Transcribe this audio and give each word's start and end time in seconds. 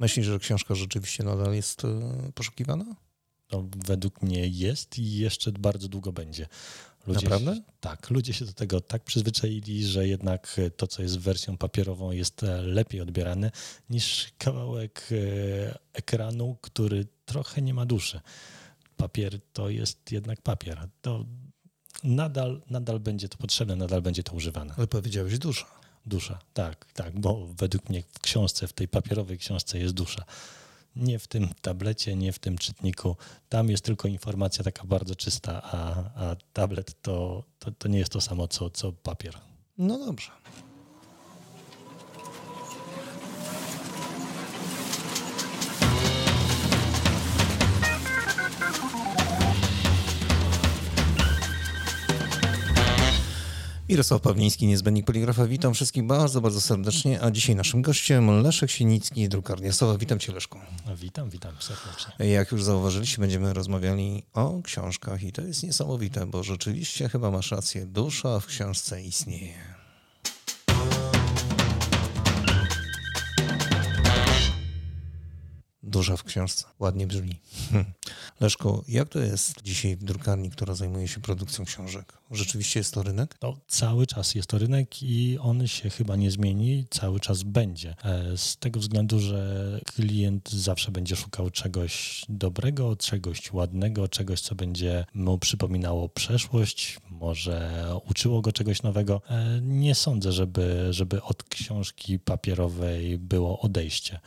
Myślisz, 0.00 0.26
że 0.26 0.38
książka 0.38 0.74
rzeczywiście 0.74 1.24
nadal 1.24 1.54
jest 1.54 1.84
e, 1.84 1.88
poszukiwana? 2.34 2.84
No, 3.52 3.64
według 3.86 4.22
mnie 4.22 4.48
jest 4.48 4.98
i 4.98 5.18
jeszcze 5.18 5.52
bardzo 5.52 5.88
długo 5.88 6.12
będzie. 6.12 6.46
Ludzie 7.06 7.20
Naprawdę? 7.20 7.54
Się, 7.54 7.62
tak, 7.80 8.10
ludzie 8.10 8.32
się 8.32 8.44
do 8.44 8.52
tego 8.52 8.80
tak 8.80 9.04
przyzwyczaili, 9.04 9.84
że 9.84 10.08
jednak 10.08 10.60
to, 10.76 10.86
co 10.86 11.02
jest 11.02 11.18
wersją 11.18 11.56
papierową, 11.56 12.10
jest 12.10 12.42
e, 12.42 12.62
lepiej 12.62 13.00
odbierane 13.00 13.50
niż 13.90 14.32
kawałek 14.38 15.08
e, 15.12 15.78
ekranu, 15.92 16.56
który 16.60 17.06
trochę 17.24 17.62
nie 17.62 17.74
ma 17.74 17.86
duszy. 17.86 18.20
Papier 18.96 19.40
to 19.52 19.68
jest 19.68 20.12
jednak 20.12 20.42
papier. 20.42 20.88
To 21.02 21.24
nadal, 22.04 22.62
nadal 22.70 23.00
będzie 23.00 23.28
to 23.28 23.38
potrzebne, 23.38 23.76
nadal 23.76 24.02
będzie 24.02 24.22
to 24.22 24.32
używane. 24.32 24.74
Ale 24.76 24.86
powiedziałeś 24.86 25.38
dusza. 25.38 25.79
Dusza, 26.06 26.38
tak, 26.54 26.92
tak, 26.92 27.20
bo 27.20 27.46
według 27.46 27.88
mnie 27.88 28.02
w 28.02 28.18
książce, 28.18 28.66
w 28.66 28.72
tej 28.72 28.88
papierowej 28.88 29.38
książce 29.38 29.78
jest 29.78 29.94
dusza 29.94 30.24
nie 30.96 31.18
w 31.18 31.26
tym 31.26 31.48
tablecie, 31.62 32.16
nie 32.16 32.32
w 32.32 32.38
tym 32.38 32.58
czytniku. 32.58 33.16
Tam 33.48 33.68
jest 33.68 33.84
tylko 33.84 34.08
informacja 34.08 34.64
taka 34.64 34.84
bardzo 34.84 35.14
czysta, 35.14 35.62
a, 35.62 35.94
a 36.14 36.36
tablet 36.52 37.02
to, 37.02 37.44
to, 37.58 37.70
to 37.72 37.88
nie 37.88 37.98
jest 37.98 38.12
to 38.12 38.20
samo 38.20 38.48
co, 38.48 38.70
co 38.70 38.92
papier. 38.92 39.38
No 39.78 40.06
dobrze. 40.06 40.30
Mirosław 53.90 54.20
Pawliński, 54.22 54.66
niezbędnik 54.66 55.06
poligrafa. 55.06 55.46
Witam 55.46 55.74
wszystkich 55.74 56.06
bardzo, 56.06 56.40
bardzo 56.40 56.60
serdecznie. 56.60 57.22
A 57.22 57.30
dzisiaj 57.30 57.56
naszym 57.56 57.82
gościem 57.82 58.42
Leszek 58.42 58.70
Sienicki, 58.70 59.28
drukarnia 59.28 59.72
Sowa. 59.72 59.98
Witam 59.98 60.18
cię 60.18 60.32
Leszku. 60.32 60.58
Witam, 60.96 61.30
witam 61.30 61.54
serdecznie. 61.60 62.26
Jak 62.26 62.52
już 62.52 62.64
zauważyliście, 62.64 63.18
będziemy 63.18 63.52
rozmawiali 63.52 64.22
o 64.34 64.62
książkach 64.62 65.22
i 65.22 65.32
to 65.32 65.42
jest 65.42 65.62
niesamowite, 65.62 66.26
bo 66.26 66.42
rzeczywiście 66.42 67.08
chyba 67.08 67.30
masz 67.30 67.50
rację, 67.50 67.86
dusza 67.86 68.40
w 68.40 68.46
książce 68.46 69.02
istnieje. 69.02 69.69
Duża 75.90 76.16
w 76.16 76.24
książce. 76.24 76.64
Ładnie 76.78 77.06
brzmi. 77.06 77.40
Leszko, 78.40 78.84
jak 78.88 79.08
to 79.08 79.18
jest 79.18 79.62
dzisiaj 79.62 79.96
w 79.96 80.04
drukarni, 80.04 80.50
która 80.50 80.74
zajmuje 80.74 81.08
się 81.08 81.20
produkcją 81.20 81.64
książek? 81.64 82.12
Rzeczywiście 82.30 82.80
jest 82.80 82.94
to 82.94 83.02
rynek? 83.02 83.38
No, 83.42 83.56
cały 83.68 84.06
czas 84.06 84.34
jest 84.34 84.48
to 84.48 84.58
rynek 84.58 85.02
i 85.02 85.38
on 85.40 85.66
się 85.66 85.90
chyba 85.90 86.16
nie 86.16 86.30
zmieni, 86.30 86.86
cały 86.90 87.20
czas 87.20 87.42
będzie. 87.42 87.96
E, 88.04 88.36
z 88.36 88.56
tego 88.56 88.80
względu, 88.80 89.20
że 89.20 89.80
klient 89.84 90.50
zawsze 90.50 90.90
będzie 90.90 91.16
szukał 91.16 91.50
czegoś 91.50 92.24
dobrego, 92.28 92.96
czegoś 92.96 93.52
ładnego, 93.52 94.08
czegoś, 94.08 94.40
co 94.40 94.54
będzie 94.54 95.04
mu 95.14 95.38
przypominało 95.38 96.08
przeszłość, 96.08 96.98
może 97.10 97.84
uczyło 98.08 98.40
go 98.40 98.52
czegoś 98.52 98.82
nowego. 98.82 99.22
E, 99.28 99.60
nie 99.62 99.94
sądzę, 99.94 100.32
żeby, 100.32 100.88
żeby 100.90 101.22
od 101.22 101.42
książki 101.42 102.18
papierowej 102.18 103.18
było 103.18 103.60
odejście. 103.60 104.20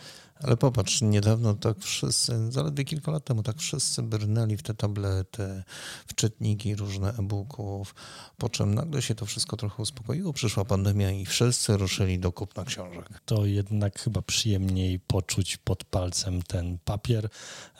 Ale 0.44 0.58
popatrz, 0.58 1.02
niedawno 1.02 1.54
tak 1.54 1.80
wszyscy, 1.80 2.52
zaledwie 2.52 2.86
kilka 2.86 3.12
lat 3.12 3.26
temu, 3.26 3.44
tak 3.44 3.58
wszyscy 3.58 4.04
brnęli 4.04 4.58
w 4.58 4.64
te 4.64 4.74
tablety, 4.74 5.64
w 6.08 6.16
czytniki 6.16 6.76
różne 6.76 7.14
e-booków, 7.20 7.96
po 8.38 8.50
czym 8.50 8.76
nagle 8.76 9.02
się 9.02 9.16
to 9.16 9.26
wszystko 9.26 9.58
trochę 9.58 9.84
uspokoiło, 9.84 10.34
przyszła 10.34 10.66
pandemia 10.66 11.12
i 11.12 11.26
wszyscy 11.26 11.78
ruszyli 11.78 12.20
do 12.20 12.32
kupna 12.32 12.66
książek. 12.66 13.22
To 13.26 13.46
jednak 13.46 14.00
chyba 14.00 14.22
przyjemniej 14.22 15.00
poczuć 15.00 15.58
pod 15.58 15.84
palcem 15.84 16.42
ten 16.42 16.78
papier. 16.86 17.30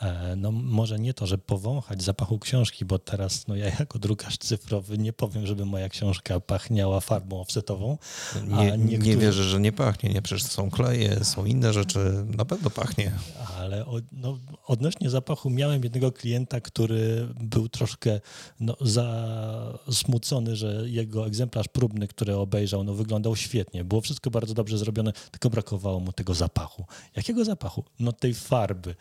E, 0.00 0.36
no 0.36 0.52
może 0.52 0.98
nie 0.98 1.14
to, 1.14 1.26
że 1.26 1.38
powąchać 1.38 2.02
zapachu 2.02 2.38
książki, 2.38 2.84
bo 2.84 2.98
teraz 2.98 3.46
no 3.48 3.56
ja 3.56 3.66
jako 3.78 3.98
drukarz 3.98 4.38
cyfrowy 4.38 4.98
nie 4.98 5.12
powiem, 5.12 5.46
żeby 5.46 5.64
moja 5.64 5.88
książka 5.88 6.40
pachniała 6.40 7.00
farbą 7.00 7.40
offsetową. 7.40 7.98
Nie, 8.46 8.78
niektórzy... 8.78 9.10
nie 9.10 9.16
wierzę, 9.16 9.44
że 9.44 9.60
nie 9.60 9.72
pachnie, 9.72 10.10
nie, 10.10 10.22
przecież 10.22 10.44
są 10.44 10.70
kleje, 10.70 11.24
są 11.24 11.44
inne 11.44 11.72
rzeczy, 11.72 12.24
na 12.36 12.44
pewno 12.44 12.53
pachnie. 12.70 13.12
Ale 13.58 13.86
od, 13.86 14.04
no, 14.12 14.38
odnośnie 14.66 15.10
zapachu 15.10 15.50
miałem 15.50 15.82
jednego 15.82 16.12
klienta, 16.12 16.60
który 16.60 17.28
był 17.40 17.68
troszkę 17.68 18.20
no, 18.60 18.76
zasmucony, 18.80 20.56
że 20.56 20.84
jego 20.88 21.26
egzemplarz 21.26 21.68
próbny, 21.68 22.08
który 22.08 22.36
obejrzał, 22.36 22.84
no, 22.84 22.94
wyglądał 22.94 23.36
świetnie. 23.36 23.84
Było 23.84 24.00
wszystko 24.00 24.30
bardzo 24.30 24.54
dobrze 24.54 24.78
zrobione, 24.78 25.12
tylko 25.30 25.50
brakowało 25.50 26.00
mu 26.00 26.12
tego 26.12 26.34
zapachu. 26.34 26.84
Jakiego 27.16 27.44
zapachu? 27.44 27.84
No 27.98 28.12
tej 28.12 28.34
farby. 28.34 28.94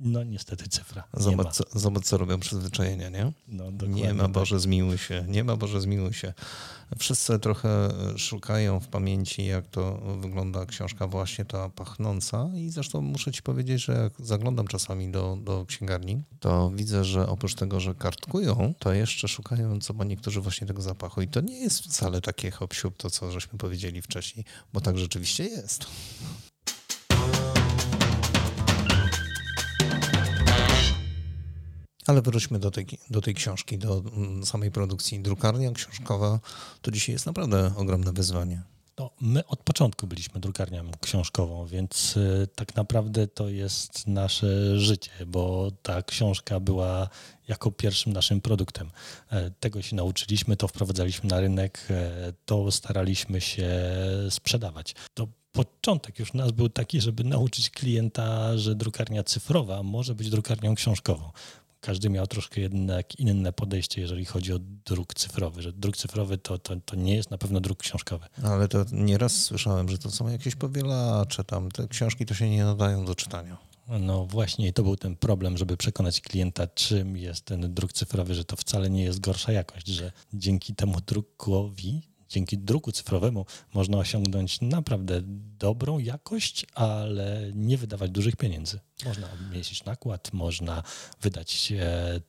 No 0.00 0.24
niestety 0.24 0.68
cyfra. 0.68 1.04
Zobacz, 1.14 1.54
co, 1.54 1.64
zobacz 1.72 2.04
co 2.04 2.18
robią 2.18 2.40
przyzwyczajenia, 2.40 3.08
nie? 3.08 3.32
No, 3.48 3.64
nie 3.88 4.14
ma, 4.14 4.22
tak. 4.22 4.32
Boże, 4.32 4.60
zmiłuj 4.60 4.98
się. 4.98 5.24
Nie 5.28 5.44
ma, 5.44 5.56
Boże, 5.56 5.80
zmiłuj 5.80 6.12
się. 6.12 6.34
Wszyscy 6.98 7.38
trochę 7.38 7.88
szukają 8.16 8.80
w 8.80 8.88
pamięci, 8.88 9.46
jak 9.46 9.66
to 9.66 10.00
wygląda 10.20 10.66
książka 10.66 11.06
właśnie 11.06 11.44
ta 11.44 11.68
pachnąca 11.68 12.50
i 12.54 12.70
zresztą 12.70 12.87
muszę 12.94 13.32
ci 13.32 13.42
powiedzieć, 13.42 13.84
że 13.84 13.92
jak 13.92 14.26
zaglądam 14.26 14.66
czasami 14.66 15.10
do, 15.10 15.38
do 15.42 15.64
księgarni, 15.66 16.22
to 16.40 16.70
widzę, 16.74 17.04
że 17.04 17.28
oprócz 17.28 17.54
tego, 17.54 17.80
że 17.80 17.94
kartkują, 17.94 18.74
to 18.78 18.92
jeszcze 18.92 19.28
szukają 19.28 19.80
co 19.80 19.94
ma 19.94 20.04
niektórzy 20.04 20.40
właśnie 20.40 20.66
tego 20.66 20.82
zapachu 20.82 21.22
i 21.22 21.28
to 21.28 21.40
nie 21.40 21.60
jest 21.60 21.80
wcale 21.80 22.20
takie 22.20 22.50
hop 22.50 22.74
to 22.96 23.10
co 23.10 23.32
żeśmy 23.32 23.58
powiedzieli 23.58 24.02
wcześniej, 24.02 24.44
bo 24.72 24.80
tak 24.80 24.98
rzeczywiście 24.98 25.44
jest. 25.44 25.86
Ale 32.06 32.22
wróćmy 32.22 32.58
do 32.58 32.70
tej, 32.70 32.86
do 33.10 33.20
tej 33.20 33.34
książki, 33.34 33.78
do 33.78 34.02
mm, 34.16 34.46
samej 34.46 34.70
produkcji. 34.70 35.20
Drukarnia 35.20 35.72
książkowa 35.72 36.40
to 36.82 36.90
dzisiaj 36.90 37.12
jest 37.12 37.26
naprawdę 37.26 37.72
ogromne 37.76 38.12
wyzwanie. 38.12 38.62
No, 38.98 39.10
my 39.20 39.46
od 39.46 39.62
początku 39.62 40.06
byliśmy 40.06 40.40
drukarnią 40.40 40.90
książkową, 41.00 41.66
więc 41.66 42.16
y, 42.16 42.48
tak 42.54 42.76
naprawdę 42.76 43.26
to 43.26 43.48
jest 43.48 44.06
nasze 44.06 44.78
życie, 44.78 45.10
bo 45.26 45.70
ta 45.82 46.02
książka 46.02 46.60
była 46.60 47.08
jako 47.48 47.70
pierwszym 47.70 48.12
naszym 48.12 48.40
produktem. 48.40 48.90
E, 49.30 49.50
tego 49.50 49.82
się 49.82 49.96
nauczyliśmy, 49.96 50.56
to 50.56 50.68
wprowadzaliśmy 50.68 51.30
na 51.30 51.40
rynek, 51.40 51.86
e, 51.90 52.32
to 52.44 52.70
staraliśmy 52.70 53.40
się 53.40 53.68
sprzedawać. 54.30 54.94
To 55.14 55.28
początek 55.52 56.18
już 56.18 56.32
nas 56.32 56.50
był 56.52 56.68
taki, 56.68 57.00
żeby 57.00 57.24
nauczyć 57.24 57.70
klienta, 57.70 58.58
że 58.58 58.74
drukarnia 58.74 59.22
cyfrowa 59.22 59.82
może 59.82 60.14
być 60.14 60.30
drukarnią 60.30 60.74
książkową 60.74 61.30
każdy 61.80 62.10
miał 62.10 62.26
troszkę 62.26 62.60
jednak 62.60 63.20
inne 63.20 63.52
podejście, 63.52 64.00
jeżeli 64.00 64.24
chodzi 64.24 64.52
o 64.52 64.58
druk 64.58 65.14
cyfrowy, 65.14 65.62
że 65.62 65.72
druk 65.72 65.96
cyfrowy 65.96 66.38
to, 66.38 66.58
to, 66.58 66.76
to 66.76 66.96
nie 66.96 67.14
jest 67.16 67.30
na 67.30 67.38
pewno 67.38 67.60
druk 67.60 67.78
książkowy. 67.78 68.26
Ale 68.42 68.68
to 68.68 68.84
nieraz 68.92 69.42
słyszałem, 69.42 69.88
że 69.88 69.98
to 69.98 70.10
są 70.10 70.28
jakieś 70.28 70.54
powielacze 70.54 71.44
tam, 71.44 71.70
te 71.70 71.88
książki 71.88 72.26
to 72.26 72.34
się 72.34 72.50
nie 72.50 72.64
nadają 72.64 73.04
do 73.04 73.14
czytania. 73.14 73.68
No 74.00 74.26
właśnie, 74.26 74.72
to 74.72 74.82
był 74.82 74.96
ten 74.96 75.16
problem, 75.16 75.58
żeby 75.58 75.76
przekonać 75.76 76.20
klienta, 76.20 76.66
czym 76.66 77.16
jest 77.16 77.44
ten 77.44 77.74
druk 77.74 77.92
cyfrowy, 77.92 78.34
że 78.34 78.44
to 78.44 78.56
wcale 78.56 78.90
nie 78.90 79.02
jest 79.02 79.20
gorsza 79.20 79.52
jakość, 79.52 79.86
że 79.86 80.12
dzięki 80.32 80.74
temu 80.74 81.00
drukowi 81.00 82.07
dzięki 82.28 82.58
druku 82.58 82.92
cyfrowemu 82.92 83.46
można 83.74 83.98
osiągnąć 83.98 84.60
naprawdę 84.60 85.20
dobrą 85.58 85.98
jakość, 85.98 86.66
ale 86.74 87.50
nie 87.54 87.78
wydawać 87.78 88.10
dużych 88.10 88.36
pieniędzy. 88.36 88.80
Można 89.04 89.32
obmieścić 89.32 89.84
nakład, 89.84 90.32
można 90.32 90.82
wydać 91.20 91.72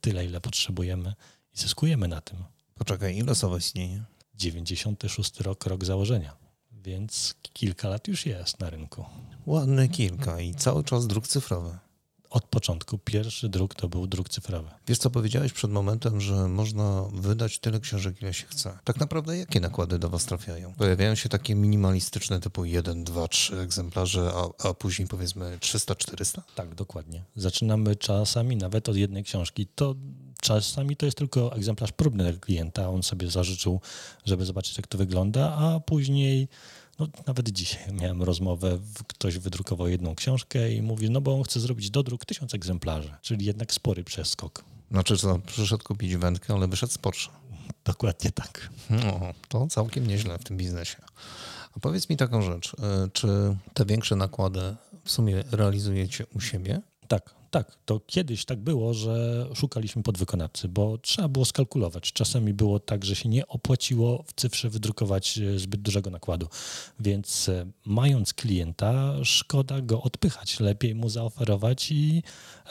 tyle, 0.01 0.25
ile 0.25 0.41
potrzebujemy 0.41 1.13
i 1.55 1.59
zyskujemy 1.59 2.07
na 2.07 2.21
tym. 2.21 2.43
Poczekaj, 2.75 3.17
ile 3.17 3.31
osoba 3.31 3.57
istnieje? 3.57 4.03
96 4.35 5.39
rok, 5.39 5.65
rok 5.65 5.85
założenia, 5.85 6.37
więc 6.71 7.35
kilka 7.53 7.89
lat 7.89 8.07
już 8.07 8.25
jest 8.25 8.59
na 8.59 8.69
rynku. 8.69 9.05
Ładne 9.45 9.87
kilka 9.87 10.39
i 10.39 10.55
cały 10.55 10.83
czas 10.83 11.07
druk 11.07 11.27
cyfrowy 11.27 11.77
od 12.29 12.43
początku 12.43 12.97
pierwszy 12.97 13.49
druk 13.49 13.75
to 13.75 13.89
był 13.89 14.07
druk 14.07 14.29
cyfrowy. 14.29 14.69
Wiesz, 14.87 14.97
co 14.97 15.09
powiedziałeś 15.09 15.53
przed 15.53 15.71
momentem, 15.71 16.21
że 16.21 16.47
można 16.47 17.03
wydać 17.13 17.59
tyle 17.59 17.79
książek, 17.79 18.21
ile 18.21 18.33
się 18.33 18.45
chce. 18.47 18.79
Tak 18.83 18.97
naprawdę 18.99 19.37
jakie 19.37 19.59
nakłady 19.59 19.99
do 19.99 20.09
Was 20.09 20.25
trafiają? 20.25 20.73
Pojawiają 20.73 21.15
się 21.15 21.29
takie 21.29 21.55
minimalistyczne 21.55 22.39
typu 22.39 22.65
1, 22.65 23.03
2, 23.03 23.27
3 23.27 23.59
egzemplarze, 23.59 24.31
a, 24.33 24.67
a 24.69 24.73
później 24.73 25.07
powiedzmy 25.07 25.57
300, 25.59 25.95
400? 25.95 26.43
Tak, 26.55 26.75
dokładnie. 26.75 27.23
Zaczynamy 27.35 27.95
czasami 27.95 28.55
nawet 28.55 28.89
od 28.89 28.95
jednej 28.95 29.23
książki. 29.23 29.67
To 29.75 29.95
czasami 30.41 30.95
to 30.95 31.05
jest 31.05 31.17
tylko 31.17 31.55
egzemplarz 31.55 31.91
próbny 31.91 32.31
dla 32.31 32.39
klienta. 32.39 32.89
On 32.89 33.03
sobie 33.03 33.29
zażyczył, 33.31 33.81
żeby 34.25 34.45
zobaczyć, 34.45 34.77
jak 34.77 34.87
to 34.87 34.97
wygląda, 34.97 35.53
a 35.53 35.79
później 35.79 36.47
no, 36.99 37.07
nawet 37.27 37.49
dzisiaj 37.49 37.93
miałem 38.01 38.23
rozmowę, 38.23 38.79
ktoś 39.07 39.37
wydrukował 39.37 39.87
jedną 39.87 40.15
książkę 40.15 40.73
i 40.73 40.81
mówi, 40.81 41.09
no 41.09 41.21
bo 41.21 41.35
on 41.35 41.43
chce 41.43 41.59
zrobić 41.59 41.89
dodruk 41.89 42.25
tysiąc 42.25 42.53
egzemplarzy, 42.53 43.13
czyli 43.21 43.45
jednak 43.45 43.73
spory 43.73 44.03
przeskok. 44.03 44.63
Znaczy 44.91 45.17
co, 45.17 45.39
przyszedł 45.39 45.83
kupić 45.83 46.15
wędkę, 46.15 46.53
ale 46.53 46.67
wyszedł 46.67 46.93
z 46.93 46.97
Porsche. 46.97 47.31
Dokładnie 47.85 48.31
tak. 48.31 48.69
No, 48.89 49.19
to 49.47 49.67
całkiem 49.67 50.07
nieźle 50.07 50.37
w 50.37 50.43
tym 50.43 50.57
biznesie. 50.57 50.97
A 51.75 51.79
powiedz 51.79 52.09
mi 52.09 52.17
taką 52.17 52.41
rzecz, 52.41 52.75
e, 52.79 53.09
czy 53.13 53.27
te 53.73 53.85
większe 53.85 54.15
nakłady 54.15 54.75
w 55.03 55.11
sumie 55.11 55.43
realizujecie 55.51 56.25
u 56.35 56.41
siebie? 56.41 56.81
Tak, 57.07 57.35
tak. 57.51 57.77
To 57.85 57.99
kiedyś 57.99 58.45
tak 58.45 58.59
było, 58.59 58.93
że 58.93 59.45
szukaliśmy 59.53 60.03
podwykonawcy, 60.03 60.67
bo 60.67 60.97
trzeba 60.97 61.27
było 61.27 61.45
skalkulować. 61.45 62.13
Czasami 62.13 62.53
było 62.53 62.79
tak, 62.79 63.05
że 63.05 63.15
się 63.15 63.29
nie 63.29 63.47
opłaciło 63.47 64.23
w 64.27 64.33
cyfrze 64.33 64.69
wydrukować 64.69 65.37
e, 65.37 65.59
zbyt 65.59 65.81
dużego 65.81 66.09
nakładu. 66.09 66.47
Więc 66.99 67.49
e, 67.49 67.65
mając 67.85 68.33
klienta, 68.33 69.13
szkoda 69.23 69.81
go 69.81 70.01
odpychać. 70.01 70.59
Lepiej 70.59 70.95
mu 70.95 71.09
zaoferować 71.09 71.91
i 71.91 72.23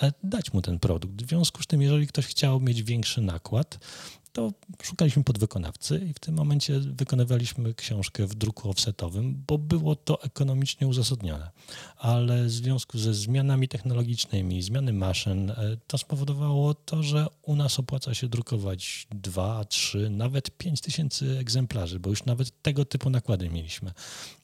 e, 0.02 0.12
dać 0.22 0.52
mu 0.52 0.62
ten 0.62 0.78
produkt. 0.78 1.22
W 1.22 1.28
związku 1.28 1.62
z 1.62 1.66
tym, 1.66 1.82
jeżeli 1.82 2.06
ktoś 2.06 2.26
chciał 2.26 2.60
mieć 2.60 2.82
większy 2.82 3.20
nakład, 3.20 3.78
to 4.38 4.52
szukaliśmy 4.82 5.25
podwykonawcy 5.25 6.00
i 6.11 6.14
w 6.14 6.19
tym 6.19 6.35
momencie 6.35 6.81
wykonywaliśmy 6.81 7.75
książkę 7.75 8.26
w 8.26 8.35
druku 8.35 8.70
offsetowym, 8.70 9.44
bo 9.46 9.58
było 9.58 9.96
to 9.96 10.23
ekonomicznie 10.23 10.87
uzasadnione. 10.87 11.50
Ale 11.96 12.44
w 12.44 12.50
związku 12.50 12.99
ze 12.99 13.14
zmianami 13.14 13.69
technologicznymi, 13.69 14.62
zmiany 14.62 14.93
maszyn, 14.93 15.50
e, 15.50 15.56
to 15.87 15.99
spowodowało 15.99 16.75
to, 16.75 17.02
że 17.02 17.26
u 17.43 17.56
nas 17.56 17.79
opłaca 17.79 18.14
się 18.14 18.29
drukować 18.29 19.06
2, 19.11 19.64
3, 19.64 20.11
nawet 20.11 20.50
5 20.50 20.81
tysięcy 20.81 21.38
egzemplarzy, 21.38 22.00
bo 22.00 22.11
już 22.11 22.25
nawet 22.25 22.62
tego 22.62 22.85
typu 22.85 23.11
nakłady 23.11 23.50
mieliśmy. 23.50 23.93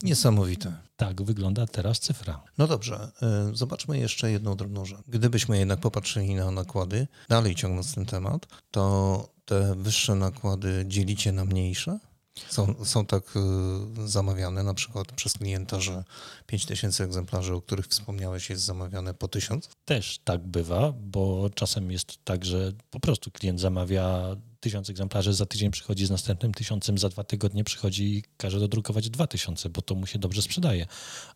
Niesamowite. 0.02 0.73
Tak 0.96 1.23
wygląda 1.23 1.67
teraz 1.67 2.00
cyfra. 2.00 2.43
No 2.58 2.67
dobrze, 2.67 3.11
e, 3.23 3.50
zobaczmy 3.52 3.99
jeszcze 3.99 4.31
jedną 4.31 4.56
drobną 4.56 4.85
rzecz. 4.85 5.00
Gdybyśmy 5.08 5.58
jednak 5.58 5.81
popatrzyli 5.81 6.35
na 6.35 6.50
nakłady, 6.50 7.06
dalej 7.29 7.55
ciągnąc 7.55 7.94
ten 7.94 8.06
temat, 8.06 8.46
to 8.70 9.33
te 9.44 9.75
wyższe 9.75 10.14
nakłady 10.14 10.85
dzielicie 10.87 11.32
na 11.32 11.44
mniejsze? 11.44 11.99
Są, 12.48 12.84
są 12.84 13.06
tak 13.06 13.36
y, 13.36 14.08
zamawiane 14.08 14.62
na 14.62 14.75
przykład 14.75 15.12
przez 15.12 15.32
klienta, 15.32 15.81
że 15.81 16.04
5000 16.46 17.04
egzemplarzy, 17.04 17.54
o 17.54 17.62
których 17.62 17.86
wspomniałeś, 17.86 18.50
jest 18.50 18.62
zamawiane 18.62 19.14
po 19.14 19.28
1000? 19.28 19.69
Też 19.84 20.19
tak 20.25 20.46
bywa, 20.46 20.92
bo 20.92 21.50
czasem 21.54 21.90
jest 21.90 22.25
tak, 22.25 22.44
że 22.44 22.72
po 22.90 23.00
prostu 23.00 23.31
klient 23.31 23.60
zamawia 23.60 24.36
tysiąc 24.60 24.90
egzemplarzy, 24.90 25.34
za 25.34 25.46
tydzień 25.46 25.70
przychodzi 25.70 26.06
z 26.06 26.10
następnym 26.10 26.54
tysiącem, 26.54 26.98
za 26.98 27.08
dwa 27.08 27.25
tygodnie 27.25 27.64
przychodzi 27.64 28.04
i 28.04 28.22
każe 28.36 28.60
dodrukować 28.60 29.10
dwa 29.10 29.26
tysiące, 29.26 29.69
bo 29.69 29.82
to 29.82 29.94
mu 29.94 30.06
się 30.06 30.19
dobrze 30.19 30.42
sprzedaje. 30.42 30.86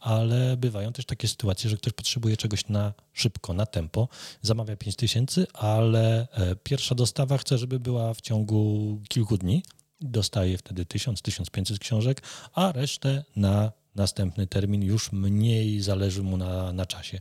Ale 0.01 0.57
bywają 0.57 0.93
też 0.93 1.05
takie 1.05 1.29
sytuacje, 1.29 1.71
że 1.71 1.77
ktoś 1.77 1.93
potrzebuje 1.93 2.37
czegoś 2.37 2.69
na 2.69 2.93
szybko, 3.13 3.53
na 3.53 3.67
tempo, 3.67 4.09
zamawia 4.43 4.77
pięć 4.77 4.97
tysięcy, 4.97 5.47
ale 5.53 6.29
e, 6.33 6.57
pierwsza 6.57 6.95
dostawa 6.95 7.39
chce, 7.39 7.59
żeby 7.59 7.81
była 7.81 8.15
w 8.15 8.21
ciągu 8.21 9.01
kilku 9.09 9.39
dni. 9.39 9.63
Dostaje 10.01 10.59
wtedy 10.59 10.85
1000-1500 10.85 11.79
książek, 11.79 12.23
a 12.55 12.73
resztę 12.73 13.25
na 13.37 13.73
następny 13.95 14.47
termin 14.47 14.83
już 14.83 15.13
mniej 15.13 15.81
zależy 15.81 16.23
mu 16.23 16.37
na, 16.37 16.73
na 16.73 16.87
czasie. 16.87 17.21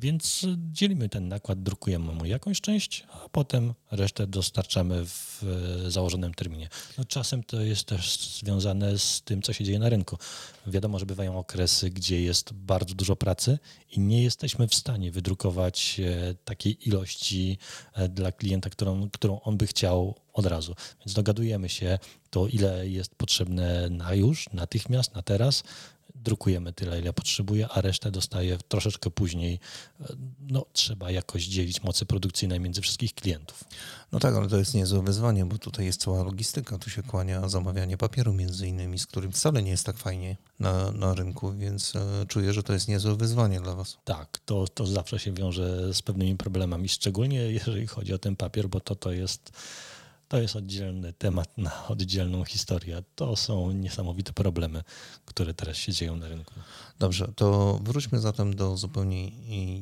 Więc 0.00 0.46
dzielimy 0.72 1.08
ten 1.08 1.28
nakład, 1.28 1.62
drukujemy 1.62 2.12
mu 2.12 2.24
jakąś 2.24 2.60
część, 2.60 3.04
a 3.12 3.28
potem 3.28 3.74
resztę 3.90 4.26
dostarczamy 4.26 5.04
w 5.04 5.44
założonym 5.88 6.34
terminie. 6.34 6.68
No 6.98 7.04
czasem 7.04 7.42
to 7.42 7.60
jest 7.60 7.84
też 7.84 8.18
związane 8.18 8.98
z 8.98 9.22
tym, 9.22 9.42
co 9.42 9.52
się 9.52 9.64
dzieje 9.64 9.78
na 9.78 9.88
rynku. 9.88 10.18
Wiadomo, 10.66 10.98
że 10.98 11.06
bywają 11.06 11.38
okresy, 11.38 11.90
gdzie 11.90 12.22
jest 12.22 12.52
bardzo 12.52 12.94
dużo 12.94 13.16
pracy 13.16 13.58
i 13.90 14.00
nie 14.00 14.22
jesteśmy 14.22 14.68
w 14.68 14.74
stanie 14.74 15.12
wydrukować 15.12 16.00
e, 16.00 16.34
takiej 16.34 16.88
ilości 16.88 17.58
e, 17.94 18.08
dla 18.08 18.32
klienta, 18.32 18.70
którą, 18.70 19.10
którą 19.10 19.40
on 19.40 19.56
by 19.56 19.66
chciał 19.66 20.14
od 20.32 20.46
razu. 20.46 20.74
Więc 21.00 21.14
dogadujemy 21.14 21.68
się 21.68 21.98
to, 22.30 22.46
ile 22.46 22.88
jest 22.88 23.14
potrzebne 23.14 23.90
na 23.90 24.14
już, 24.14 24.46
natychmiast, 24.52 25.14
na 25.14 25.22
teraz 25.22 25.62
drukujemy 26.24 26.72
tyle, 26.72 27.00
ile 27.00 27.12
potrzebuje, 27.12 27.68
a 27.68 27.80
resztę 27.80 28.10
dostaje 28.10 28.58
troszeczkę 28.68 29.10
później. 29.10 29.60
No, 30.40 30.66
trzeba 30.72 31.10
jakoś 31.10 31.44
dzielić 31.44 31.82
moce 31.82 32.06
produkcyjne 32.06 32.60
między 32.60 32.80
wszystkich 32.80 33.14
klientów. 33.14 33.64
No 34.12 34.18
tak, 34.18 34.34
ale 34.34 34.48
to 34.48 34.58
jest 34.58 34.74
niezłe 34.74 35.02
wyzwanie, 35.02 35.44
bo 35.44 35.58
tutaj 35.58 35.86
jest 35.86 36.00
cała 36.00 36.22
logistyka. 36.22 36.78
Tu 36.78 36.90
się 36.90 37.02
kłania 37.02 37.48
zamawianie 37.48 37.96
papieru 37.96 38.32
między 38.32 38.68
innymi, 38.68 38.98
z 38.98 39.06
którym 39.06 39.32
wcale 39.32 39.62
nie 39.62 39.70
jest 39.70 39.86
tak 39.86 39.96
fajnie 39.96 40.36
na, 40.60 40.92
na 40.92 41.14
rynku, 41.14 41.52
więc 41.52 41.96
e, 41.96 42.26
czuję, 42.28 42.52
że 42.52 42.62
to 42.62 42.72
jest 42.72 42.88
niezłe 42.88 43.16
wyzwanie 43.16 43.60
dla 43.60 43.74
Was. 43.74 43.98
Tak, 44.04 44.38
to, 44.44 44.68
to 44.68 44.86
zawsze 44.86 45.18
się 45.18 45.32
wiąże 45.32 45.94
z 45.94 46.02
pewnymi 46.02 46.36
problemami, 46.36 46.88
szczególnie 46.88 47.52
jeżeli 47.52 47.86
chodzi 47.86 48.14
o 48.14 48.18
ten 48.18 48.36
papier, 48.36 48.68
bo 48.68 48.80
to, 48.80 48.94
to 48.94 49.12
jest 49.12 49.52
to 50.28 50.38
jest 50.40 50.56
oddzielny 50.56 51.12
temat 51.12 51.58
na 51.58 51.86
oddzielną 51.86 52.44
historię. 52.44 53.02
To 53.14 53.36
są 53.36 53.70
niesamowite 53.70 54.32
problemy, 54.32 54.84
które 55.24 55.54
teraz 55.54 55.76
się 55.76 55.92
dzieją 55.92 56.16
na 56.16 56.28
rynku. 56.28 56.54
Dobrze, 56.98 57.32
to 57.36 57.78
wróćmy 57.82 58.18
zatem 58.18 58.56
do 58.56 58.76
zupełnie 58.76 59.28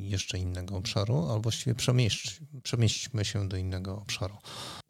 jeszcze 0.09 0.39
innego 0.39 0.77
obszaru, 0.77 1.17
albo 1.17 1.39
właściwie 1.39 1.75
przemieść, 1.75 2.39
przemieśćmy 2.63 3.25
się 3.25 3.49
do 3.49 3.57
innego 3.57 3.97
obszaru. 3.97 4.37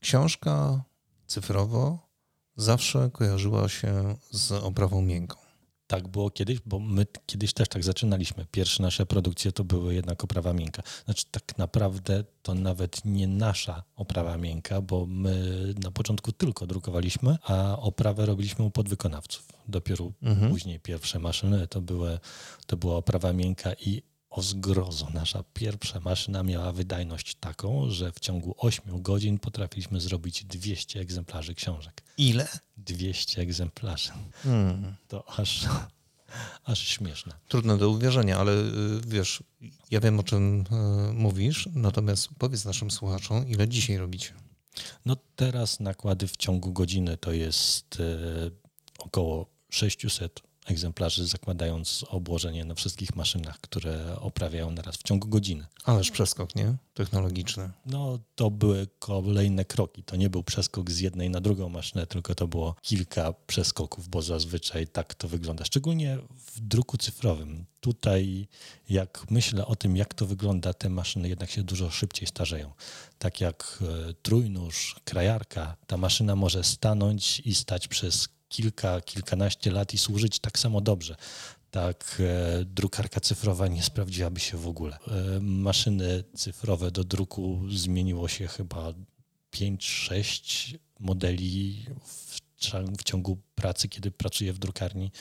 Książka 0.02 0.84
cyfrowo 1.28 2.08
zawsze 2.56 3.10
kojarzyła 3.14 3.70
się 3.70 4.16
z 4.32 4.52
oprawą 4.52 5.02
miękką. 5.02 5.47
Tak 5.88 6.08
było 6.08 6.30
kiedyś, 6.30 6.60
bo 6.66 6.80
my 6.80 7.06
kiedyś 7.26 7.54
też 7.54 7.70
tak 7.70 7.84
zaczynaliśmy. 7.84 8.46
Pierwsze 8.52 8.84
nasze 8.84 9.06
produkcje 9.06 9.52
to 9.52 9.64
były 9.64 9.94
jednak 9.94 10.24
oprawa 10.24 10.54
miękka. 10.54 10.84
Znaczy 11.06 11.24
tak 11.32 11.58
naprawdę 11.58 12.24
to 12.42 12.54
nawet 12.54 13.06
nie 13.06 13.28
nasza 13.28 13.84
oprawa 13.96 14.38
miękka, 14.38 14.82
bo 14.82 15.06
my 15.06 15.74
na 15.84 15.92
początku 15.92 16.32
tylko 16.32 16.68
drukowaliśmy, 16.68 17.38
a 17.44 17.80
oprawę 17.80 18.26
robiliśmy 18.26 18.66
u 18.66 18.72
podwykonawców. 18.72 19.48
Dopiero 19.68 20.12
mhm. 20.22 20.52
później 20.52 20.80
pierwsze 20.80 21.20
maszyny 21.20 21.68
to, 21.68 21.82
były, 21.82 22.20
to 22.66 22.78
była 22.78 22.96
oprawa 22.96 23.34
miękka 23.34 23.74
i 23.74 24.04
o 24.30 24.42
zgrozo. 24.42 25.08
Nasza 25.14 25.44
pierwsza 25.54 26.00
maszyna 26.00 26.44
miała 26.44 26.72
wydajność 26.72 27.36
taką, 27.36 27.90
że 27.90 28.12
w 28.12 28.20
ciągu 28.20 28.56
8 28.58 29.02
godzin 29.02 29.40
potrafiliśmy 29.40 30.02
zrobić 30.02 30.46
200 30.46 31.00
egzemplarzy 31.00 31.56
książek. 31.56 32.04
Ile? 32.18 32.48
200 32.78 33.42
egzemplarzy. 33.42 34.12
Hmm. 34.44 34.96
To 35.08 35.40
aż, 35.40 35.66
aż 36.64 36.88
śmieszne. 36.88 37.34
Trudne 37.48 37.78
do 37.78 37.90
uwierzenia, 37.90 38.38
ale 38.38 38.52
y, 38.52 39.02
wiesz, 39.08 39.44
ja 39.92 40.00
wiem 40.00 40.20
o 40.20 40.24
czym 40.24 40.62
y, 41.10 41.14
mówisz, 41.14 41.70
natomiast 41.74 42.30
powiedz 42.38 42.66
naszym 42.66 42.92
słuchaczom, 42.92 43.48
ile 43.48 43.68
dzisiaj 43.68 43.98
robicie? 43.98 44.34
No 45.06 45.18
teraz 45.36 45.80
nakłady 45.80 46.28
w 46.28 46.38
ciągu 46.38 46.74
godziny 46.74 47.18
to 47.18 47.32
jest 47.32 48.00
y, 48.00 48.52
około 49.00 49.46
600 49.70 50.42
egzemplarzy, 50.68 51.28
zakładając 51.28 52.06
obłożenie 52.10 52.66
na 52.66 52.76
wszystkich 52.76 53.16
maszynach, 53.16 53.62
które 53.62 54.20
oprawiają 54.20 54.72
naraz 54.72 54.98
w 54.98 55.04
ciągu 55.04 55.28
godziny. 55.28 55.66
Ależ 55.84 56.12
przeskok, 56.12 56.56
nie? 56.56 56.76
Technologiczny. 56.94 57.70
No, 57.86 58.20
to 58.36 58.52
były 58.52 58.88
kolejne 59.00 59.66
kroki. 59.66 60.04
To 60.04 60.16
nie 60.16 60.30
był 60.30 60.44
przeskok 60.44 60.92
z 60.92 61.00
jednej 61.00 61.30
na 61.30 61.42
drugą 61.42 61.70
maszynę, 61.70 62.08
tylko 62.08 62.36
to 62.36 62.48
było 62.48 62.76
kilka 62.82 63.34
przeskoków, 63.34 64.08
bo 64.10 64.22
zazwyczaj 64.22 64.88
tak 64.88 65.16
to 65.16 65.28
wygląda. 65.28 65.66
Szczególnie 65.66 66.18
w 66.38 66.60
druku 66.60 66.98
cyfrowym. 66.98 67.66
Tutaj, 67.80 68.48
jak 68.90 69.26
myślę 69.30 69.66
o 69.66 69.76
tym, 69.76 69.98
jak 69.98 70.14
to 70.14 70.26
wygląda, 70.26 70.74
te 70.74 70.90
maszyny 70.90 71.30
jednak 71.30 71.50
się 71.52 71.64
dużo 71.64 71.92
szybciej 71.92 72.28
starzeją. 72.28 72.72
Tak 73.20 73.42
jak 73.42 73.80
e, 73.82 74.14
trójnóż, 74.14 74.96
krajarka, 75.04 75.76
ta 75.88 75.98
maszyna 75.98 76.36
może 76.36 76.64
stanąć 76.64 77.40
i 77.40 77.56
stać 77.56 77.88
przez 77.88 78.37
kilka, 78.50 79.02
kilkanaście 79.02 79.72
lat 79.72 79.94
i 79.94 79.98
służyć 79.98 80.40
tak 80.40 80.60
samo 80.60 80.82
dobrze. 80.82 81.16
Tak, 81.72 82.22
e, 82.22 82.66
drukarka 82.66 83.20
cyfrowa 83.20 83.68
nie 83.68 83.84
sprawdziłaby 83.84 84.40
się 84.40 84.58
w 84.58 84.68
ogóle. 84.68 84.98
E, 85.08 85.40
maszyny 85.40 86.24
cyfrowe 86.36 86.92
do 86.92 87.04
druku 87.04 87.62
zmieniło 87.70 88.28
się 88.28 88.48
chyba 88.48 88.94
5-6 89.52 90.78
modeli 91.00 91.86
w, 92.06 92.40
w 92.98 93.04
ciągu 93.04 93.38
pracy, 93.56 93.90
kiedy 93.90 94.12
pracuję 94.12 94.54
w 94.54 94.60
drukarni, 94.60 95.12